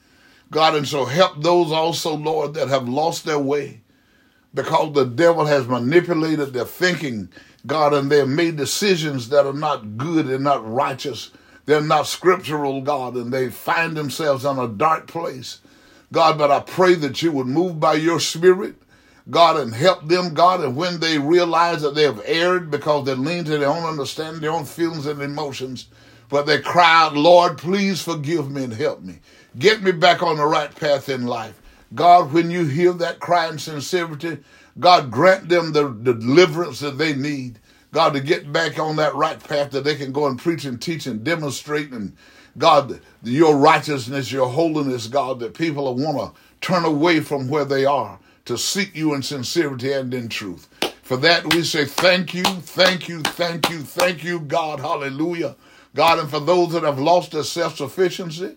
God, 0.51 0.75
and 0.75 0.87
so 0.87 1.05
help 1.05 1.41
those 1.41 1.71
also, 1.71 2.15
Lord, 2.15 2.55
that 2.55 2.69
have 2.69 2.89
lost 2.89 3.25
their 3.25 3.39
way 3.39 3.78
because 4.53 4.93
the 4.93 5.05
devil 5.05 5.45
has 5.45 5.67
manipulated 5.67 6.53
their 6.53 6.65
thinking, 6.65 7.29
God, 7.65 7.93
and 7.93 8.11
they 8.11 8.17
have 8.17 8.29
made 8.29 8.57
decisions 8.57 9.29
that 9.29 9.45
are 9.45 9.53
not 9.53 9.97
good 9.97 10.27
and 10.27 10.43
not 10.43 10.69
righteous. 10.69 11.31
They're 11.65 11.81
not 11.81 12.07
scriptural, 12.07 12.81
God, 12.81 13.15
and 13.15 13.31
they 13.31 13.49
find 13.49 13.95
themselves 13.95 14.45
in 14.45 14.57
a 14.57 14.67
dark 14.67 15.07
place. 15.07 15.61
God, 16.11 16.37
but 16.37 16.49
I 16.49 16.61
pray 16.61 16.95
that 16.95 17.21
you 17.21 17.31
would 17.31 17.45
move 17.45 17.79
by 17.79 17.93
your 17.93 18.19
spirit, 18.19 18.75
God, 19.29 19.59
and 19.59 19.75
help 19.75 20.07
them, 20.07 20.33
God, 20.33 20.61
and 20.61 20.75
when 20.75 20.99
they 20.99 21.19
realize 21.19 21.83
that 21.83 21.93
they 21.93 22.03
have 22.03 22.21
erred 22.25 22.71
because 22.71 23.05
they 23.05 23.13
lean 23.13 23.43
to 23.43 23.59
their 23.59 23.69
own 23.69 23.83
understanding, 23.83 24.41
their 24.41 24.51
own 24.51 24.65
feelings 24.65 25.05
and 25.05 25.21
emotions, 25.21 25.87
but 26.29 26.47
they 26.47 26.59
cry 26.59 27.03
out, 27.05 27.15
Lord, 27.15 27.59
please 27.59 28.01
forgive 28.01 28.49
me 28.49 28.63
and 28.63 28.73
help 28.73 29.01
me. 29.01 29.19
Get 29.57 29.83
me 29.83 29.91
back 29.91 30.23
on 30.23 30.37
the 30.37 30.45
right 30.45 30.73
path 30.73 31.09
in 31.09 31.27
life. 31.27 31.59
God, 31.95 32.31
when 32.33 32.51
you 32.51 32.65
hear 32.65 32.93
that 32.93 33.19
cry 33.19 33.49
in 33.49 33.57
sincerity, 33.57 34.39
God, 34.79 35.11
grant 35.11 35.49
them 35.49 35.73
the, 35.73 35.89
deliverance 35.89 36.79
that 36.79 36.97
they 36.97 37.13
need. 37.13 37.59
God, 37.91 38.13
to 38.13 38.19
get 38.19 38.53
back 38.53 38.77
on 38.77 38.97
that 38.97 39.15
right 39.15 39.41
path 39.43 39.71
that 39.71 39.83
they 39.83 39.95
can 39.95 40.11
go 40.11 40.27
and 40.27 40.37
preach 40.37 40.65
and 40.65 40.79
teach 40.79 41.07
and 41.07 41.23
demonstrate 41.23 41.91
and 41.91 42.15
God, 42.57 42.99
your 43.23 43.55
righteousness, 43.55 44.31
your 44.31 44.49
holiness, 44.49 45.07
God, 45.07 45.39
that 45.39 45.53
people 45.53 45.85
will 45.85 45.95
want 45.95 46.35
to 46.35 46.41
turn 46.61 46.83
away 46.83 47.19
from 47.21 47.47
where 47.47 47.65
they 47.65 47.85
are 47.85 48.19
to 48.45 48.57
seek 48.57 48.95
you 48.95 49.13
in 49.13 49.23
sincerity 49.23 49.93
and 49.93 50.13
in 50.13 50.27
truth. 50.29 50.67
For 51.03 51.17
that 51.17 51.53
we 51.53 51.63
say 51.63 51.85
thank 51.85 52.33
you, 52.33 52.43
thank 52.43 53.07
you, 53.07 53.21
thank 53.21 53.69
you, 53.69 53.79
thank 53.79 54.23
you, 54.23 54.41
God. 54.41 54.79
Hallelujah. 54.79 55.55
God, 55.95 56.19
and 56.19 56.29
for 56.29 56.39
those 56.39 56.73
that 56.73 56.83
have 56.83 56.99
lost 56.99 57.31
their 57.31 57.43
self 57.43 57.77
sufficiency 57.77 58.55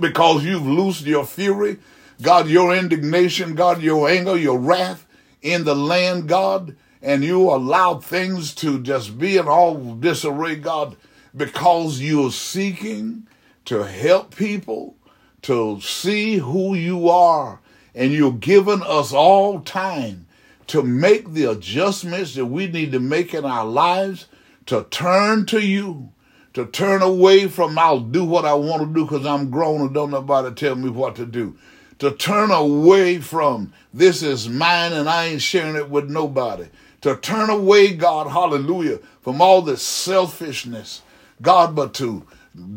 because 0.00 0.44
you've 0.44 0.66
loosed 0.66 1.06
your 1.06 1.24
fury, 1.24 1.78
God, 2.20 2.48
your 2.48 2.74
indignation, 2.74 3.54
God, 3.54 3.80
your 3.80 4.08
anger, 4.08 4.36
your 4.36 4.58
wrath 4.58 5.06
in 5.40 5.64
the 5.64 5.74
land, 5.74 6.28
God, 6.28 6.76
and 7.00 7.22
you 7.22 7.42
allowed 7.42 8.04
things 8.04 8.54
to 8.56 8.82
just 8.82 9.18
be 9.18 9.36
in 9.36 9.46
all 9.46 9.94
disarray, 9.94 10.56
God, 10.56 10.96
because 11.36 12.00
you're 12.00 12.32
seeking 12.32 13.28
to 13.66 13.84
help 13.84 14.34
people 14.34 14.96
to 15.42 15.80
see 15.80 16.38
who 16.38 16.74
you 16.74 17.08
are. 17.08 17.60
And 17.94 18.12
you're 18.12 18.32
giving 18.32 18.82
us 18.82 19.12
all 19.12 19.60
time 19.60 20.26
to 20.68 20.82
make 20.82 21.32
the 21.32 21.44
adjustments 21.44 22.34
that 22.34 22.46
we 22.46 22.66
need 22.66 22.92
to 22.92 23.00
make 23.00 23.34
in 23.34 23.44
our 23.44 23.64
lives 23.64 24.26
to 24.66 24.86
turn 24.90 25.46
to 25.46 25.60
you, 25.60 26.12
to 26.54 26.66
turn 26.66 27.02
away 27.02 27.48
from 27.48 27.78
I'll 27.78 28.00
do 28.00 28.24
what 28.24 28.44
I 28.44 28.54
want 28.54 28.82
to 28.82 28.94
do 28.94 29.04
because 29.04 29.26
I'm 29.26 29.50
grown 29.50 29.80
and 29.80 29.94
don't 29.94 30.10
nobody 30.10 30.54
tell 30.54 30.76
me 30.76 30.90
what 30.90 31.16
to 31.16 31.26
do. 31.26 31.56
To 31.98 32.12
turn 32.12 32.50
away 32.50 33.18
from 33.18 33.72
this 33.92 34.22
is 34.22 34.48
mine 34.48 34.92
and 34.92 35.08
I 35.08 35.26
ain't 35.26 35.42
sharing 35.42 35.76
it 35.76 35.90
with 35.90 36.08
nobody. 36.08 36.66
To 37.02 37.16
turn 37.16 37.50
away, 37.50 37.94
God, 37.94 38.28
hallelujah, 38.28 38.98
from 39.20 39.40
all 39.40 39.62
this 39.62 39.82
selfishness, 39.82 41.02
God, 41.42 41.74
but 41.74 41.94
to 41.94 42.26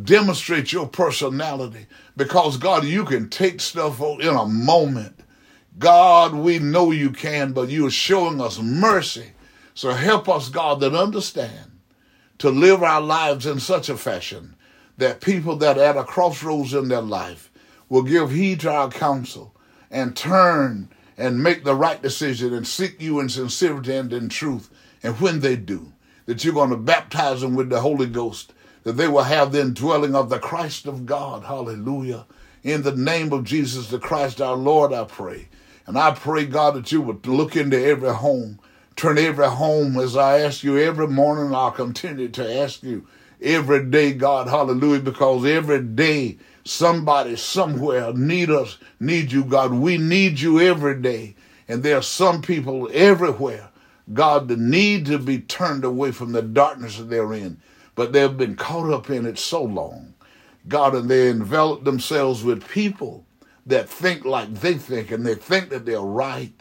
demonstrate 0.04 0.72
your 0.72 0.88
personality 0.88 1.88
because, 2.16 2.58
God, 2.58 2.84
you 2.86 3.04
can 3.06 3.30
take 3.30 3.62
stuff 3.62 4.00
in 4.02 4.36
a 4.36 4.46
moment 4.46 5.22
God, 5.78 6.34
we 6.34 6.60
know 6.60 6.92
you 6.92 7.12
can, 7.12 7.54
but 7.54 7.70
you 7.70 7.88
are 7.88 7.92
showing 7.92 8.42
us 8.42 8.60
mercy. 8.60 9.32
So 9.74 9.92
help 9.92 10.28
us, 10.28 10.50
God, 10.50 10.80
that 10.82 10.94
understand 10.94 11.72
to 12.40 12.50
live 12.50 12.84
our 12.84 13.02
lives 13.02 13.46
in 13.46 13.60
such 13.60 13.90
a 13.90 13.98
fashion 13.98 14.56
that 14.98 15.22
people 15.22 15.56
that 15.58 15.78
are 15.78 15.84
at 15.84 15.98
a 15.98 16.04
crossroads 16.04 16.74
in 16.74 16.90
their 16.90 17.02
life 17.02 17.51
will 17.92 18.04
give 18.04 18.32
heed 18.32 18.62
to 18.62 18.72
our 18.72 18.90
counsel 18.90 19.54
and 19.92 20.16
turn 20.16 20.88
and 21.18 21.44
make 21.44 21.66
the 21.66 21.76
right 21.76 22.02
decision 22.02 22.54
and 22.54 22.66
seek 22.66 23.02
you 23.02 23.20
in 23.20 23.28
sincerity 23.28 23.94
and 23.94 24.14
in 24.14 24.30
truth. 24.30 24.70
And 25.04 25.20
when 25.20 25.42
they 25.42 25.58
do, 25.58 25.92
that 26.26 26.42
you're 26.46 26.54
going 26.54 26.70
to 26.70 26.78
baptize 26.78 27.42
them 27.42 27.54
with 27.54 27.70
the 27.70 27.82
Holy 27.82 28.06
Ghost, 28.06 28.54
that 28.84 28.94
they 28.94 29.10
will 29.10 29.24
have 29.24 29.52
the 29.52 29.60
indwelling 29.60 30.16
of 30.16 30.30
the 30.30 30.40
Christ 30.40 30.88
of 30.88 31.06
God. 31.06 31.44
Hallelujah. 31.44 32.26
In 32.64 32.84
the 32.84 32.96
name 32.96 33.34
of 33.34 33.44
Jesus 33.44 33.90
the 33.90 34.00
Christ 34.00 34.40
our 34.40 34.56
Lord, 34.56 34.94
I 34.94 35.04
pray. 35.04 35.50
And 35.86 35.98
I 35.98 36.12
pray, 36.12 36.46
God, 36.46 36.76
that 36.76 36.94
you 36.94 37.02
would 37.02 37.28
look 37.28 37.58
into 37.58 37.78
every 37.78 38.14
home, 38.14 38.62
turn 38.96 39.18
every 39.18 39.50
home 39.50 39.98
as 39.98 40.16
I 40.16 40.40
ask 40.40 40.64
you 40.64 40.80
every 40.80 41.10
morning. 41.10 41.54
I'll 41.54 41.72
continue 41.72 42.30
to 42.30 42.58
ask 42.58 42.84
you 42.84 43.06
every 43.42 43.84
day, 43.84 44.14
God, 44.14 44.48
hallelujah, 44.48 45.02
because 45.02 45.46
every 45.46 45.82
day 45.82 46.38
somebody 46.64 47.36
somewhere 47.36 48.14
need 48.14 48.50
us, 48.50 48.78
need 49.00 49.32
you, 49.32 49.44
God. 49.44 49.74
We 49.74 49.98
need 49.98 50.40
you 50.40 50.60
every 50.60 51.02
day. 51.02 51.36
And 51.68 51.84
there 51.84 51.98
are 51.98 52.04
some 52.04 52.42
people 52.42 52.90
everywhere, 52.94 53.70
God, 54.14 54.48
that 54.48 54.60
need 54.60 55.06
to 55.08 55.18
be 55.18 55.40
turned 55.40 55.84
away 55.84 56.12
from 56.12 56.32
the 56.32 56.42
darkness 56.42 56.98
that 56.98 57.10
they're 57.10 57.34
in. 57.34 57.62
But 57.96 58.14
they've 58.14 58.38
been 58.38 58.56
caught 58.56 58.92
up 58.92 59.10
in 59.10 59.26
it 59.26 59.38
so 59.38 59.64
long. 59.64 60.14
God, 60.68 60.96
and 60.96 61.10
they 61.10 61.30
envelop 61.30 61.84
themselves 61.84 62.44
with 62.44 62.68
people 62.68 63.26
that 63.66 63.90
think 63.90 64.26
like 64.26 64.54
they 64.54 64.76
think 64.76 65.12
and 65.12 65.26
they 65.26 65.36
think 65.36 65.70
that 65.70 65.86
they're 65.86 66.02
right. 66.02 66.54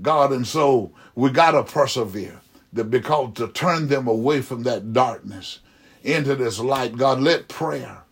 God, 0.00 0.32
and 0.32 0.46
so 0.46 0.92
we 1.14 1.30
got 1.30 1.52
to 1.52 1.64
persevere 1.64 2.40
that 2.72 2.84
because 2.84 3.34
to 3.34 3.48
turn 3.48 3.88
them 3.88 4.06
away 4.06 4.42
from 4.42 4.62
that 4.64 4.92
darkness 4.92 5.60
into 6.02 6.34
this 6.36 6.58
light. 6.58 6.96
God, 6.96 7.20
let 7.20 7.48
prayer, 7.48 8.02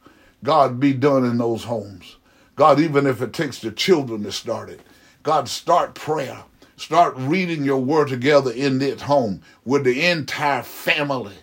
God, 0.47 0.79
be 0.79 0.93
done 0.93 1.25
in 1.25 1.39
those 1.39 1.65
homes. 1.65 2.19
God, 2.55 2.79
even 2.79 3.05
if 3.05 3.21
it 3.21 3.33
takes 3.33 3.59
the 3.59 3.73
children 3.73 4.23
to 4.23 4.31
start 4.31 4.71
it, 4.71 4.81
God, 5.25 5.49
start 5.49 5.97
prayer. 5.97 6.45
Start 6.77 7.15
reading 7.17 7.65
your 7.65 7.81
word 7.81 8.07
together 8.07 8.53
in 8.53 8.79
this 8.79 9.03
home 9.03 9.43
with 9.65 9.83
the 9.83 10.07
entire 10.07 10.63
family. 10.63 11.35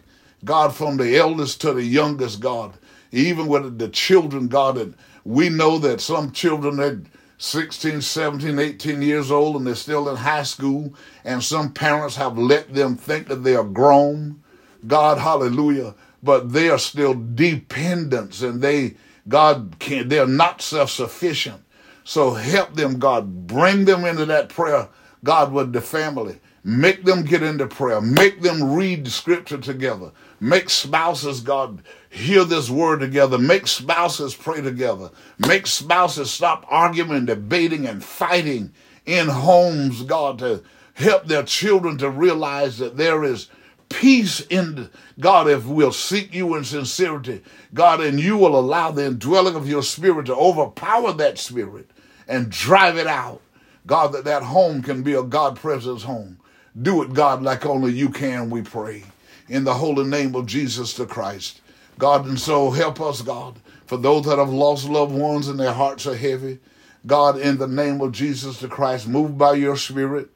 God, 0.46 0.74
from 0.74 0.96
the 0.96 1.18
eldest 1.18 1.60
to 1.62 1.74
the 1.74 1.84
youngest, 1.84 2.39
God, 2.39 2.76
even 3.12 3.48
with 3.48 3.78
the 3.78 3.89
children, 3.89 4.48
God, 4.48 4.78
and 4.78 4.96
we 5.26 5.50
know 5.50 5.80
that 5.80 6.00
some 6.00 6.32
children 6.32 6.80
are 6.80 7.02
16, 7.39 8.00
17, 8.00 8.58
18 8.58 9.02
years 9.02 9.32
old 9.32 9.58
and 9.58 9.68
they're 9.68 9.76
still 9.76 10.08
in 10.08 10.16
high 10.16 10.44
school, 10.44 10.94
and 11.26 11.44
some 11.44 11.74
parents 11.74 12.16
have 12.16 12.38
let 12.38 12.74
them 12.74 12.96
think 12.96 13.28
that 13.28 13.44
they 13.44 13.58
are 13.58 13.66
grown. 13.66 14.42
God, 14.88 15.18
hallelujah. 15.18 15.94
But 16.24 16.54
they 16.54 16.70
are 16.70 16.80
still 16.80 17.14
dependents 17.14 18.42
and 18.42 18.62
they, 18.62 18.96
God, 19.28 19.76
can 19.80 20.10
they're 20.10 20.28
not 20.28 20.62
self 20.62 20.90
sufficient. 20.90 21.62
So 22.06 22.34
help 22.34 22.76
them, 22.76 23.00
God. 23.00 23.48
Bring 23.48 23.86
them 23.86 24.06
into 24.06 24.26
that 24.28 24.50
prayer, 24.50 24.90
God, 25.24 25.52
with 25.54 25.74
the 25.74 25.82
family. 25.82 26.40
Make 26.66 27.04
them 27.04 27.24
get 27.24 27.44
into 27.44 27.68
prayer. 27.68 28.02
Make 28.02 28.42
them 28.42 28.74
read 28.74 29.06
the 29.06 29.12
scripture 29.12 29.58
together. 29.58 30.12
Make 30.40 30.70
spouses, 30.70 31.42
God, 31.42 31.84
hear 32.10 32.46
this 32.46 32.70
word 32.70 33.02
together. 33.02 33.38
Make 33.38 33.68
spouses 33.68 34.34
pray 34.36 34.62
together. 34.62 35.10
Make 35.40 35.68
spouses 35.68 36.32
stop 36.32 36.66
arguing, 36.70 37.26
debating, 37.26 37.86
and 37.86 38.04
fighting 38.04 38.74
in 39.06 39.28
homes, 39.28 40.04
God, 40.04 40.40
to 40.40 40.64
help 40.94 41.26
their 41.28 41.44
children 41.44 41.98
to 41.98 42.10
realize 42.10 42.78
that 42.78 42.98
there 42.98 43.24
is 43.26 43.50
peace 43.93 44.39
in 44.41 44.89
God 45.19 45.47
if 45.47 45.65
we'll 45.65 45.91
seek 45.91 46.34
you 46.34 46.56
in 46.56 46.63
sincerity. 46.63 47.43
God, 47.73 48.01
and 48.01 48.19
you 48.19 48.38
will 48.38 48.58
allow 48.60 48.91
the 48.91 49.06
indwelling 49.06 49.56
of 49.56 49.69
your 49.69 49.84
spirit 49.84 50.25
to 50.25 50.36
overpower 50.36 51.13
that 51.13 51.38
spirit 51.38 51.89
and 52.27 52.49
drive 52.49 52.97
it 52.97 53.08
out. 53.08 53.41
God, 53.86 54.13
that 54.13 54.25
that 54.25 54.43
home 54.43 54.82
can 54.82 55.03
be 55.03 55.13
a 55.13 55.23
God 55.23 55.58
presence 55.58 56.03
home. 56.03 56.39
Do 56.82 57.03
it, 57.03 57.13
God, 57.13 57.43
like 57.43 57.65
only 57.65 57.91
you 57.91 58.10
can, 58.10 58.49
we 58.49 58.63
pray. 58.63 59.03
In 59.47 59.63
the 59.63 59.75
holy 59.75 60.06
name 60.06 60.36
of 60.36 60.47
Jesus 60.47 60.93
the 60.93 61.06
Christ. 61.06 61.62
God, 61.99 62.25
and 62.25 62.39
so 62.39 62.71
help 62.71 62.99
us, 62.99 63.21
God, 63.21 63.60
for 63.86 63.97
those 63.97 64.25
that 64.25 64.39
have 64.39 64.49
lost 64.49 64.89
loved 64.89 65.13
ones 65.13 65.47
and 65.47 65.60
their 65.60 65.73
hearts 65.73 66.08
are 66.08 66.15
heavy. 66.15 66.60
God, 67.06 67.39
in 67.39 67.58
the 67.58 67.67
name 67.67 68.01
of 68.01 68.13
Jesus 68.13 68.60
the 68.60 68.67
Christ, 68.67 69.08
move 69.08 69.38
by 69.38 69.53
your 69.53 69.77
Spirit. 69.77 70.29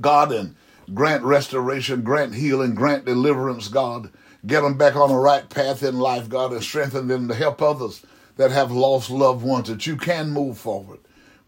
God, 0.00 0.30
and 0.30 0.54
grant 0.94 1.24
restoration, 1.24 2.02
grant 2.02 2.34
healing, 2.34 2.74
grant 2.74 3.04
deliverance, 3.04 3.68
God. 3.68 4.10
Get 4.46 4.60
them 4.60 4.78
back 4.78 4.94
on 4.96 5.08
the 5.08 5.16
right 5.16 5.48
path 5.48 5.82
in 5.82 5.98
life, 5.98 6.28
God, 6.28 6.52
and 6.52 6.62
strengthen 6.62 7.08
them 7.08 7.28
to 7.28 7.34
help 7.34 7.60
others 7.60 8.04
that 8.36 8.50
have 8.50 8.70
lost 8.70 9.10
loved 9.10 9.44
ones, 9.44 9.68
that 9.68 9.86
you 9.86 9.96
can 9.96 10.30
move 10.30 10.58
forward. 10.58 11.00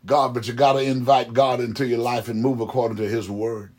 God, 0.05 0.35
but 0.35 0.48
you 0.48 0.55
got 0.55 0.72
to 0.72 0.81
invite 0.81 1.33
God 1.33 1.61
into 1.61 1.87
your 1.87 1.98
life 1.98 2.29
and 2.29 2.40
move 2.40 2.61
according 2.61 2.96
to 2.98 3.09
His 3.09 3.29
word. 3.29 3.72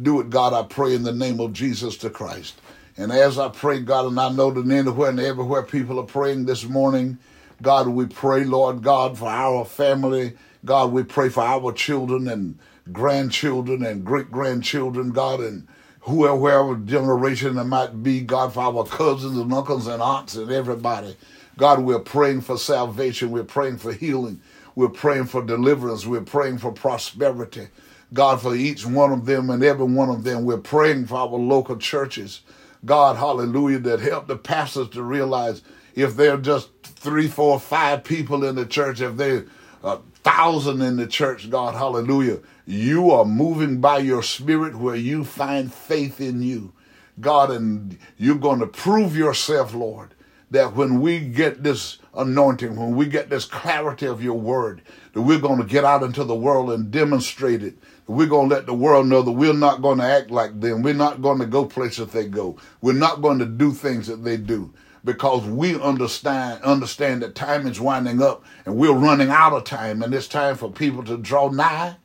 Do 0.00 0.20
it, 0.20 0.30
God, 0.30 0.52
I 0.52 0.62
pray 0.62 0.94
in 0.94 1.02
the 1.02 1.12
name 1.12 1.40
of 1.40 1.52
Jesus 1.52 1.96
the 1.98 2.10
Christ. 2.10 2.60
And 2.96 3.12
as 3.12 3.38
I 3.38 3.48
pray, 3.48 3.80
God, 3.80 4.06
and 4.06 4.18
I 4.18 4.30
know 4.30 4.50
that 4.50 4.70
anywhere 4.70 5.10
and 5.10 5.20
everywhere 5.20 5.62
people 5.62 6.00
are 6.00 6.04
praying 6.04 6.46
this 6.46 6.64
morning, 6.64 7.18
God, 7.60 7.88
we 7.88 8.06
pray, 8.06 8.44
Lord 8.44 8.82
God, 8.82 9.18
for 9.18 9.28
our 9.28 9.64
family. 9.64 10.34
God, 10.64 10.92
we 10.92 11.02
pray 11.02 11.28
for 11.28 11.42
our 11.42 11.72
children 11.72 12.28
and 12.28 12.58
grandchildren 12.92 13.84
and 13.84 14.04
great 14.04 14.30
grandchildren, 14.30 15.10
God, 15.10 15.40
and 15.40 15.66
whoever, 16.00 16.36
whoever 16.36 16.76
generation 16.76 17.58
it 17.58 17.64
might 17.64 18.02
be, 18.02 18.20
God, 18.20 18.54
for 18.54 18.60
our 18.60 18.84
cousins 18.84 19.38
and 19.38 19.52
uncles 19.52 19.86
and 19.86 20.02
aunts 20.02 20.36
and 20.36 20.50
everybody. 20.50 21.16
God, 21.56 21.80
we're 21.80 22.00
praying 22.00 22.42
for 22.42 22.58
salvation. 22.58 23.30
We're 23.30 23.44
praying 23.44 23.78
for 23.78 23.92
healing. 23.92 24.40
We're 24.74 24.88
praying 24.88 25.26
for 25.26 25.42
deliverance. 25.42 26.04
We're 26.04 26.20
praying 26.20 26.58
for 26.58 26.72
prosperity. 26.72 27.68
God, 28.12 28.40
for 28.40 28.54
each 28.54 28.84
one 28.86 29.12
of 29.12 29.26
them 29.26 29.50
and 29.50 29.62
every 29.62 29.86
one 29.86 30.10
of 30.10 30.24
them. 30.24 30.44
We're 30.44 30.58
praying 30.58 31.06
for 31.06 31.16
our 31.16 31.28
local 31.28 31.76
churches. 31.76 32.40
God, 32.84 33.16
hallelujah, 33.16 33.78
that 33.80 34.00
help 34.00 34.26
the 34.26 34.36
pastors 34.36 34.90
to 34.90 35.02
realize 35.02 35.62
if 35.94 36.16
they're 36.16 36.36
just 36.36 36.70
three, 36.82 37.28
four, 37.28 37.58
five 37.58 38.04
people 38.04 38.44
in 38.44 38.56
the 38.56 38.66
church, 38.66 39.00
if 39.00 39.16
they're 39.16 39.46
a 39.82 39.86
uh, 39.86 39.98
thousand 40.24 40.80
in 40.80 40.96
the 40.96 41.06
church, 41.06 41.50
God, 41.50 41.74
hallelujah, 41.74 42.40
you 42.66 43.10
are 43.10 43.26
moving 43.26 43.80
by 43.80 43.98
your 43.98 44.22
spirit 44.22 44.74
where 44.74 44.96
you 44.96 45.22
find 45.22 45.72
faith 45.72 46.20
in 46.20 46.42
you. 46.42 46.72
God, 47.20 47.50
and 47.50 47.96
you're 48.16 48.34
going 48.36 48.58
to 48.58 48.66
prove 48.66 49.16
yourself, 49.16 49.74
Lord, 49.74 50.14
that 50.50 50.74
when 50.74 51.00
we 51.00 51.20
get 51.20 51.62
this 51.62 51.98
anointing, 52.14 52.74
when 52.74 52.96
we 52.96 53.06
get 53.06 53.28
this 53.30 53.44
clarity 53.44 54.06
of 54.06 54.22
your 54.24 54.38
word, 54.38 54.82
that 55.12 55.22
we're 55.22 55.38
going 55.38 55.60
to 55.60 55.66
get 55.66 55.84
out 55.84 56.02
into 56.02 56.24
the 56.24 56.34
world 56.34 56.70
and 56.70 56.90
demonstrate 56.90 57.62
it. 57.62 57.76
We're 58.06 58.26
going 58.26 58.48
to 58.48 58.54
let 58.54 58.66
the 58.66 58.74
world 58.74 59.06
know 59.06 59.22
that 59.22 59.32
we're 59.32 59.52
not 59.52 59.82
going 59.82 59.98
to 59.98 60.04
act 60.04 60.30
like 60.30 60.60
them. 60.60 60.82
We're 60.82 60.94
not 60.94 61.22
going 61.22 61.38
to 61.38 61.46
go 61.46 61.64
places 61.64 62.08
they 62.08 62.26
go. 62.26 62.56
We're 62.80 62.92
not 62.92 63.22
going 63.22 63.38
to 63.38 63.46
do 63.46 63.72
things 63.72 64.06
that 64.08 64.24
they 64.24 64.36
do 64.36 64.72
because 65.04 65.44
we 65.44 65.80
understand 65.80 66.62
understand 66.64 67.22
that 67.22 67.34
time 67.34 67.66
is 67.66 67.80
winding 67.80 68.22
up 68.22 68.44
and 68.66 68.76
we're 68.76 68.92
running 68.92 69.30
out 69.30 69.52
of 69.52 69.64
time 69.64 70.02
and 70.02 70.14
it's 70.14 70.28
time 70.28 70.56
for 70.56 70.70
people 70.70 71.04
to 71.04 71.18
draw 71.18 71.50
nigh 71.50 71.96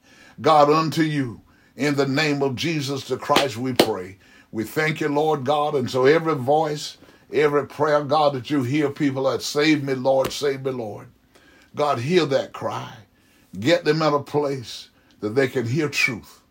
God 0.42 0.70
unto 0.70 1.04
you 1.04 1.42
In 1.78 1.96
the 1.96 2.08
name 2.08 2.44
of 2.44 2.56
Jesus 2.56 3.08
the 3.08 3.18
Christ, 3.18 3.58
we 3.58 3.74
pray. 3.74 4.18
We 4.52 4.64
thank 4.66 5.02
you, 5.02 5.10
Lord 5.10 5.46
God. 5.46 5.76
And 5.76 5.90
so 5.90 6.06
every 6.06 6.36
voice, 6.36 6.98
every 7.34 7.68
prayer, 7.68 8.04
God, 8.04 8.34
that 8.34 8.50
you 8.50 8.64
hear 8.64 8.90
people 8.90 9.24
that 9.32 9.42
save 9.42 9.84
me, 9.84 9.96
Lord, 9.96 10.32
save 10.34 10.64
me, 10.64 10.72
Lord. 10.72 11.08
God, 11.76 12.00
hear 12.00 12.26
that 12.28 12.54
cry. 12.54 12.94
Get 13.60 13.86
them 13.86 14.02
in 14.02 14.14
a 14.14 14.22
place 14.22 14.90
that 15.22 15.32
they 15.32 15.48
can 15.48 15.68
hear 15.68 15.90
truth. 15.90 16.42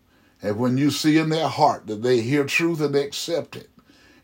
And 0.41 0.57
when 0.57 0.77
you 0.77 0.91
see 0.91 1.17
in 1.17 1.29
their 1.29 1.47
heart 1.49 1.87
that 1.87 2.03
they 2.03 2.21
hear 2.21 2.45
truth 2.45 2.81
and 2.81 2.95
they 2.95 3.03
accept 3.05 3.55
it, 3.55 3.69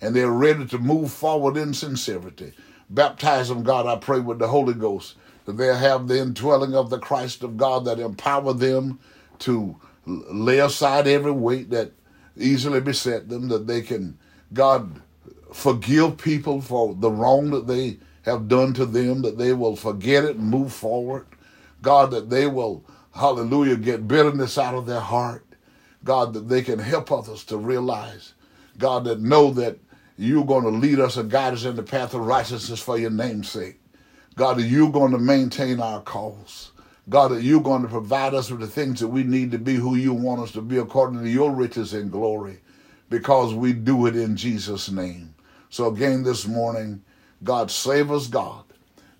and 0.02 0.16
they're 0.16 0.32
ready 0.32 0.66
to 0.66 0.78
move 0.78 1.12
forward 1.12 1.58
in 1.58 1.74
sincerity, 1.74 2.54
baptize 2.90 3.50
them, 3.50 3.64
God, 3.64 3.86
I 3.86 3.98
pray, 3.98 4.20
with 4.20 4.40
the 4.40 4.48
Holy 4.48 4.74
Ghost, 4.74 5.16
that 5.46 5.54
they'll 5.54 5.76
have 5.76 6.08
the 6.08 6.20
indwelling 6.20 6.76
of 6.76 6.90
the 6.90 7.00
Christ 7.00 7.44
of 7.44 7.58
God 7.58 7.86
that 7.86 8.00
empower 8.00 8.54
them 8.54 9.00
to 9.40 9.78
lay 10.06 10.60
aside 10.60 11.08
every 11.08 11.32
weight 11.32 11.70
that 11.70 11.92
easily 12.38 12.82
beset 12.82 13.30
them, 13.30 13.48
that 13.48 13.68
they 13.68 13.82
can, 13.82 14.18
God, 14.54 15.02
forgive 15.54 16.18
people 16.18 16.62
for 16.62 16.94
the 16.94 17.10
wrong 17.10 17.52
that 17.52 17.68
they 17.68 17.98
have 18.24 18.48
done 18.48 18.74
to 18.74 18.86
them, 18.86 19.22
that 19.22 19.38
they 19.38 19.54
will 19.54 19.76
forget 19.76 20.24
it 20.24 20.36
and 20.36 20.50
move 20.50 20.74
forward. 20.74 21.26
God, 21.82 22.12
that 22.12 22.30
they 22.30 22.48
will, 22.48 22.84
hallelujah, 23.14 23.78
get 23.78 24.08
bitterness 24.08 24.58
out 24.58 24.74
of 24.74 24.86
their 24.86 25.00
heart. 25.00 25.46
God, 26.04 26.34
that 26.34 26.50
they 26.50 26.62
can 26.62 26.80
help 26.80 27.12
others 27.12 27.44
to 27.46 27.58
realize, 27.58 28.34
God, 28.78 29.06
that 29.06 29.22
know 29.22 29.52
that 29.52 29.78
you're 30.18 30.46
going 30.46 30.64
to 30.64 30.70
lead 30.70 31.00
us 31.00 31.18
and 31.18 31.30
guide 31.30 31.54
us 31.54 31.66
in 31.66 31.76
the 31.76 31.84
path 31.84 32.14
of 32.14 32.22
righteousness 32.22 32.80
for 32.80 32.98
your 32.98 33.10
name's 33.10 33.50
sake. 33.50 33.80
God, 34.36 34.58
that 34.58 34.64
you're 34.64 34.92
going 34.92 35.12
to 35.12 35.18
maintain 35.18 35.80
our 35.80 36.02
cause. 36.02 36.72
God, 37.08 37.30
that 37.30 37.44
you're 37.44 37.62
going 37.62 37.84
to 37.84 37.88
provide 37.88 38.34
us 38.34 38.50
with 38.50 38.62
the 38.62 38.68
things 38.68 39.00
that 39.00 39.08
we 39.08 39.24
need 39.24 39.52
to 39.52 39.60
be 39.60 39.76
who 39.76 39.96
you 39.96 40.14
want 40.14 40.42
us 40.42 40.52
to 40.54 40.62
be 40.62 40.78
according 40.78 41.22
to 41.22 41.30
your 41.30 41.52
riches 41.52 41.94
and 41.94 42.12
glory, 42.12 42.60
because 43.10 43.54
we 43.54 43.74
do 43.74 44.08
it 44.08 44.16
in 44.16 44.36
Jesus' 44.36 44.90
name. 44.90 45.36
So 45.70 45.88
again 45.88 46.24
this 46.24 46.48
morning, 46.48 47.04
God 47.44 47.70
save 47.70 48.12
us, 48.12 48.28
God, 48.28 48.64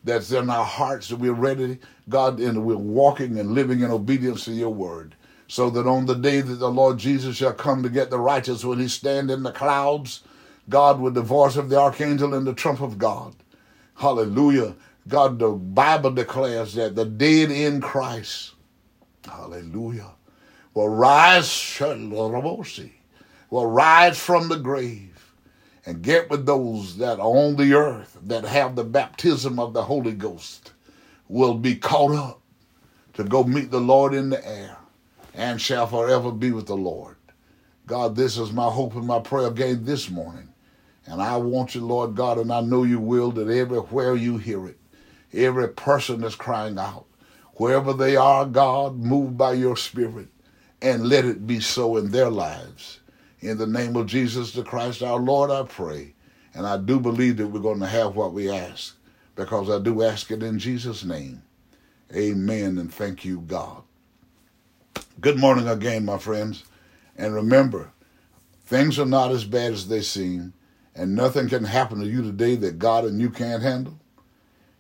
that's 0.04 0.32
in 0.32 0.50
our 0.50 0.66
hearts 0.66 1.10
that 1.10 1.18
we're 1.18 1.34
ready, 1.34 1.80
God, 2.10 2.40
and 2.40 2.66
we're 2.66 2.78
walking 2.78 3.38
and 3.40 3.52
living 3.52 3.82
in 3.82 3.92
obedience 3.92 4.46
to 4.46 4.52
your 4.52 4.74
word. 4.74 5.16
So 5.48 5.70
that 5.70 5.86
on 5.86 6.08
the 6.08 6.16
day 6.16 6.42
that 6.42 6.56
the 6.56 6.72
Lord 6.72 6.98
Jesus 6.98 7.36
shall 7.36 7.54
come 7.54 7.84
to 7.84 7.90
get 7.90 8.10
the 8.10 8.20
righteous 8.20 8.66
when 8.66 8.80
he 8.80 8.88
stand 8.88 9.30
in 9.30 9.44
the 9.44 9.52
clouds, 9.52 10.22
God, 10.70 11.00
with 11.00 11.14
the 11.14 11.22
voice 11.22 11.56
of 11.56 11.70
the 11.70 11.80
archangel 11.80 12.34
and 12.34 12.46
the 12.46 12.54
trump 12.54 12.82
of 12.82 12.98
God. 12.98 13.36
Hallelujah. 13.96 14.76
God, 15.08 15.40
the 15.40 15.50
Bible 15.50 16.12
declares 16.12 16.74
that 16.74 16.96
the 16.96 17.06
dead 17.06 17.52
in 17.52 17.80
Christ, 17.80 18.54
hallelujah, 19.24 20.12
will 20.74 20.90
rise, 20.90 21.80
will 21.80 23.68
rise 23.68 24.20
from 24.20 24.50
the 24.50 24.58
grave 24.58 25.34
and 25.86 26.02
get 26.02 26.30
with 26.30 26.46
those 26.48 26.98
that 26.98 27.20
are 27.20 27.28
on 27.28 27.56
the 27.56 27.74
earth 27.76 28.18
that 28.24 28.44
have 28.44 28.76
the 28.76 28.84
baptism 28.84 29.60
of 29.60 29.74
the 29.74 29.84
Holy 29.84 30.14
Ghost, 30.14 30.74
will 31.28 31.54
be 31.54 31.76
caught 31.76 32.16
up 32.16 32.42
to 33.14 33.24
go 33.24 33.44
meet 33.44 33.70
the 33.70 33.80
Lord 33.80 34.14
in 34.14 34.30
the 34.30 34.48
air 34.48 34.78
and 35.36 35.62
shall 35.62 35.86
forever 35.86 36.32
be 36.32 36.52
with 36.52 36.66
the 36.66 36.76
Lord. 36.76 37.16
God, 37.86 38.16
this 38.16 38.38
is 38.38 38.52
my 38.52 38.70
hope 38.70 38.96
and 38.96 39.06
my 39.06 39.20
prayer 39.20 39.48
again 39.48 39.86
this 39.86 40.10
morning. 40.10 40.50
And 41.06 41.22
I 41.22 41.38
want 41.38 41.76
you, 41.76 41.82
Lord 41.82 42.16
God, 42.16 42.38
and 42.38 42.52
I 42.52 42.62
know 42.62 42.84
you 42.84 43.00
will, 43.00 43.32
that 43.32 43.50
everywhere 43.50 44.16
you 44.16 44.38
hear 44.38 44.68
it, 44.68 44.78
every 45.34 45.70
person 45.70 46.24
is 46.24 46.36
crying 46.36 46.80
out, 46.80 47.06
wherever 47.56 47.94
they 47.94 48.16
are, 48.16 48.46
God, 48.46 48.98
move 48.98 49.38
by 49.38 49.54
your 49.54 49.78
Spirit 49.78 50.28
and 50.82 51.08
let 51.08 51.26
it 51.26 51.48
be 51.48 51.60
so 51.60 51.98
in 51.98 52.12
their 52.12 52.30
lives. 52.30 53.00
In 53.40 53.58
the 53.58 53.68
name 53.68 53.96
of 53.96 54.08
Jesus 54.08 54.52
the 54.52 54.64
Christ, 54.64 55.04
our 55.04 55.20
Lord, 55.20 55.52
I 55.52 55.64
pray. 55.64 56.14
And 56.54 56.66
I 56.66 56.78
do 56.78 57.00
believe 57.00 57.38
that 57.38 57.48
we're 57.48 57.60
going 57.60 57.82
to 57.82 57.88
have 57.88 58.16
what 58.16 58.34
we 58.34 58.50
ask 58.50 58.96
because 59.36 59.70
I 59.70 59.80
do 59.80 60.04
ask 60.04 60.32
it 60.32 60.42
in 60.42 60.58
Jesus' 60.58 61.04
name. 61.04 61.44
Amen. 62.16 62.78
And 62.78 62.94
thank 62.94 63.26
you, 63.26 63.42
God. 63.42 63.84
Good 65.20 65.38
morning 65.38 65.68
again, 65.68 66.06
my 66.06 66.18
friends. 66.18 66.64
And 67.18 67.34
remember, 67.34 67.92
things 68.66 68.98
are 69.00 69.06
not 69.06 69.32
as 69.32 69.44
bad 69.44 69.74
as 69.74 69.88
they 69.88 70.02
seem, 70.02 70.54
and 70.96 71.14
nothing 71.14 71.50
can 71.50 71.66
happen 71.66 72.00
to 72.00 72.08
you 72.08 72.22
today 72.22 72.56
that 72.56 72.80
God 72.80 73.04
and 73.04 73.20
you 73.20 73.30
can't 73.30 73.62
handle. 73.62 74.00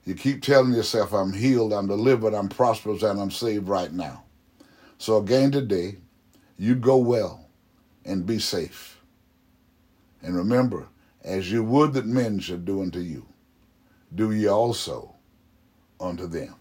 You 0.06 0.16
keep 0.16 0.42
telling 0.42 0.74
yourself, 0.74 1.14
I'm 1.14 1.34
healed, 1.34 1.74
I'm 1.74 1.88
delivered, 1.88 2.34
I'm 2.34 2.48
prosperous, 2.48 3.04
and 3.04 3.20
I'm 3.20 3.32
saved 3.32 3.68
right 3.68 3.92
now. 3.92 4.24
So 4.98 5.18
again 5.18 5.52
today, 5.52 5.98
you 6.58 6.76
go 6.76 6.98
well 6.98 7.50
and 8.06 8.26
be 8.26 8.40
safe. 8.40 9.02
And 10.22 10.36
remember, 10.36 10.88
as 11.24 11.52
you 11.52 11.64
would 11.64 11.94
that 11.94 12.06
men 12.06 12.40
should 12.40 12.66
do 12.66 12.82
unto 12.82 13.00
you, 13.00 13.26
do 14.14 14.32
ye 14.32 14.48
also 14.48 15.16
unto 16.00 16.28
them. 16.28 16.56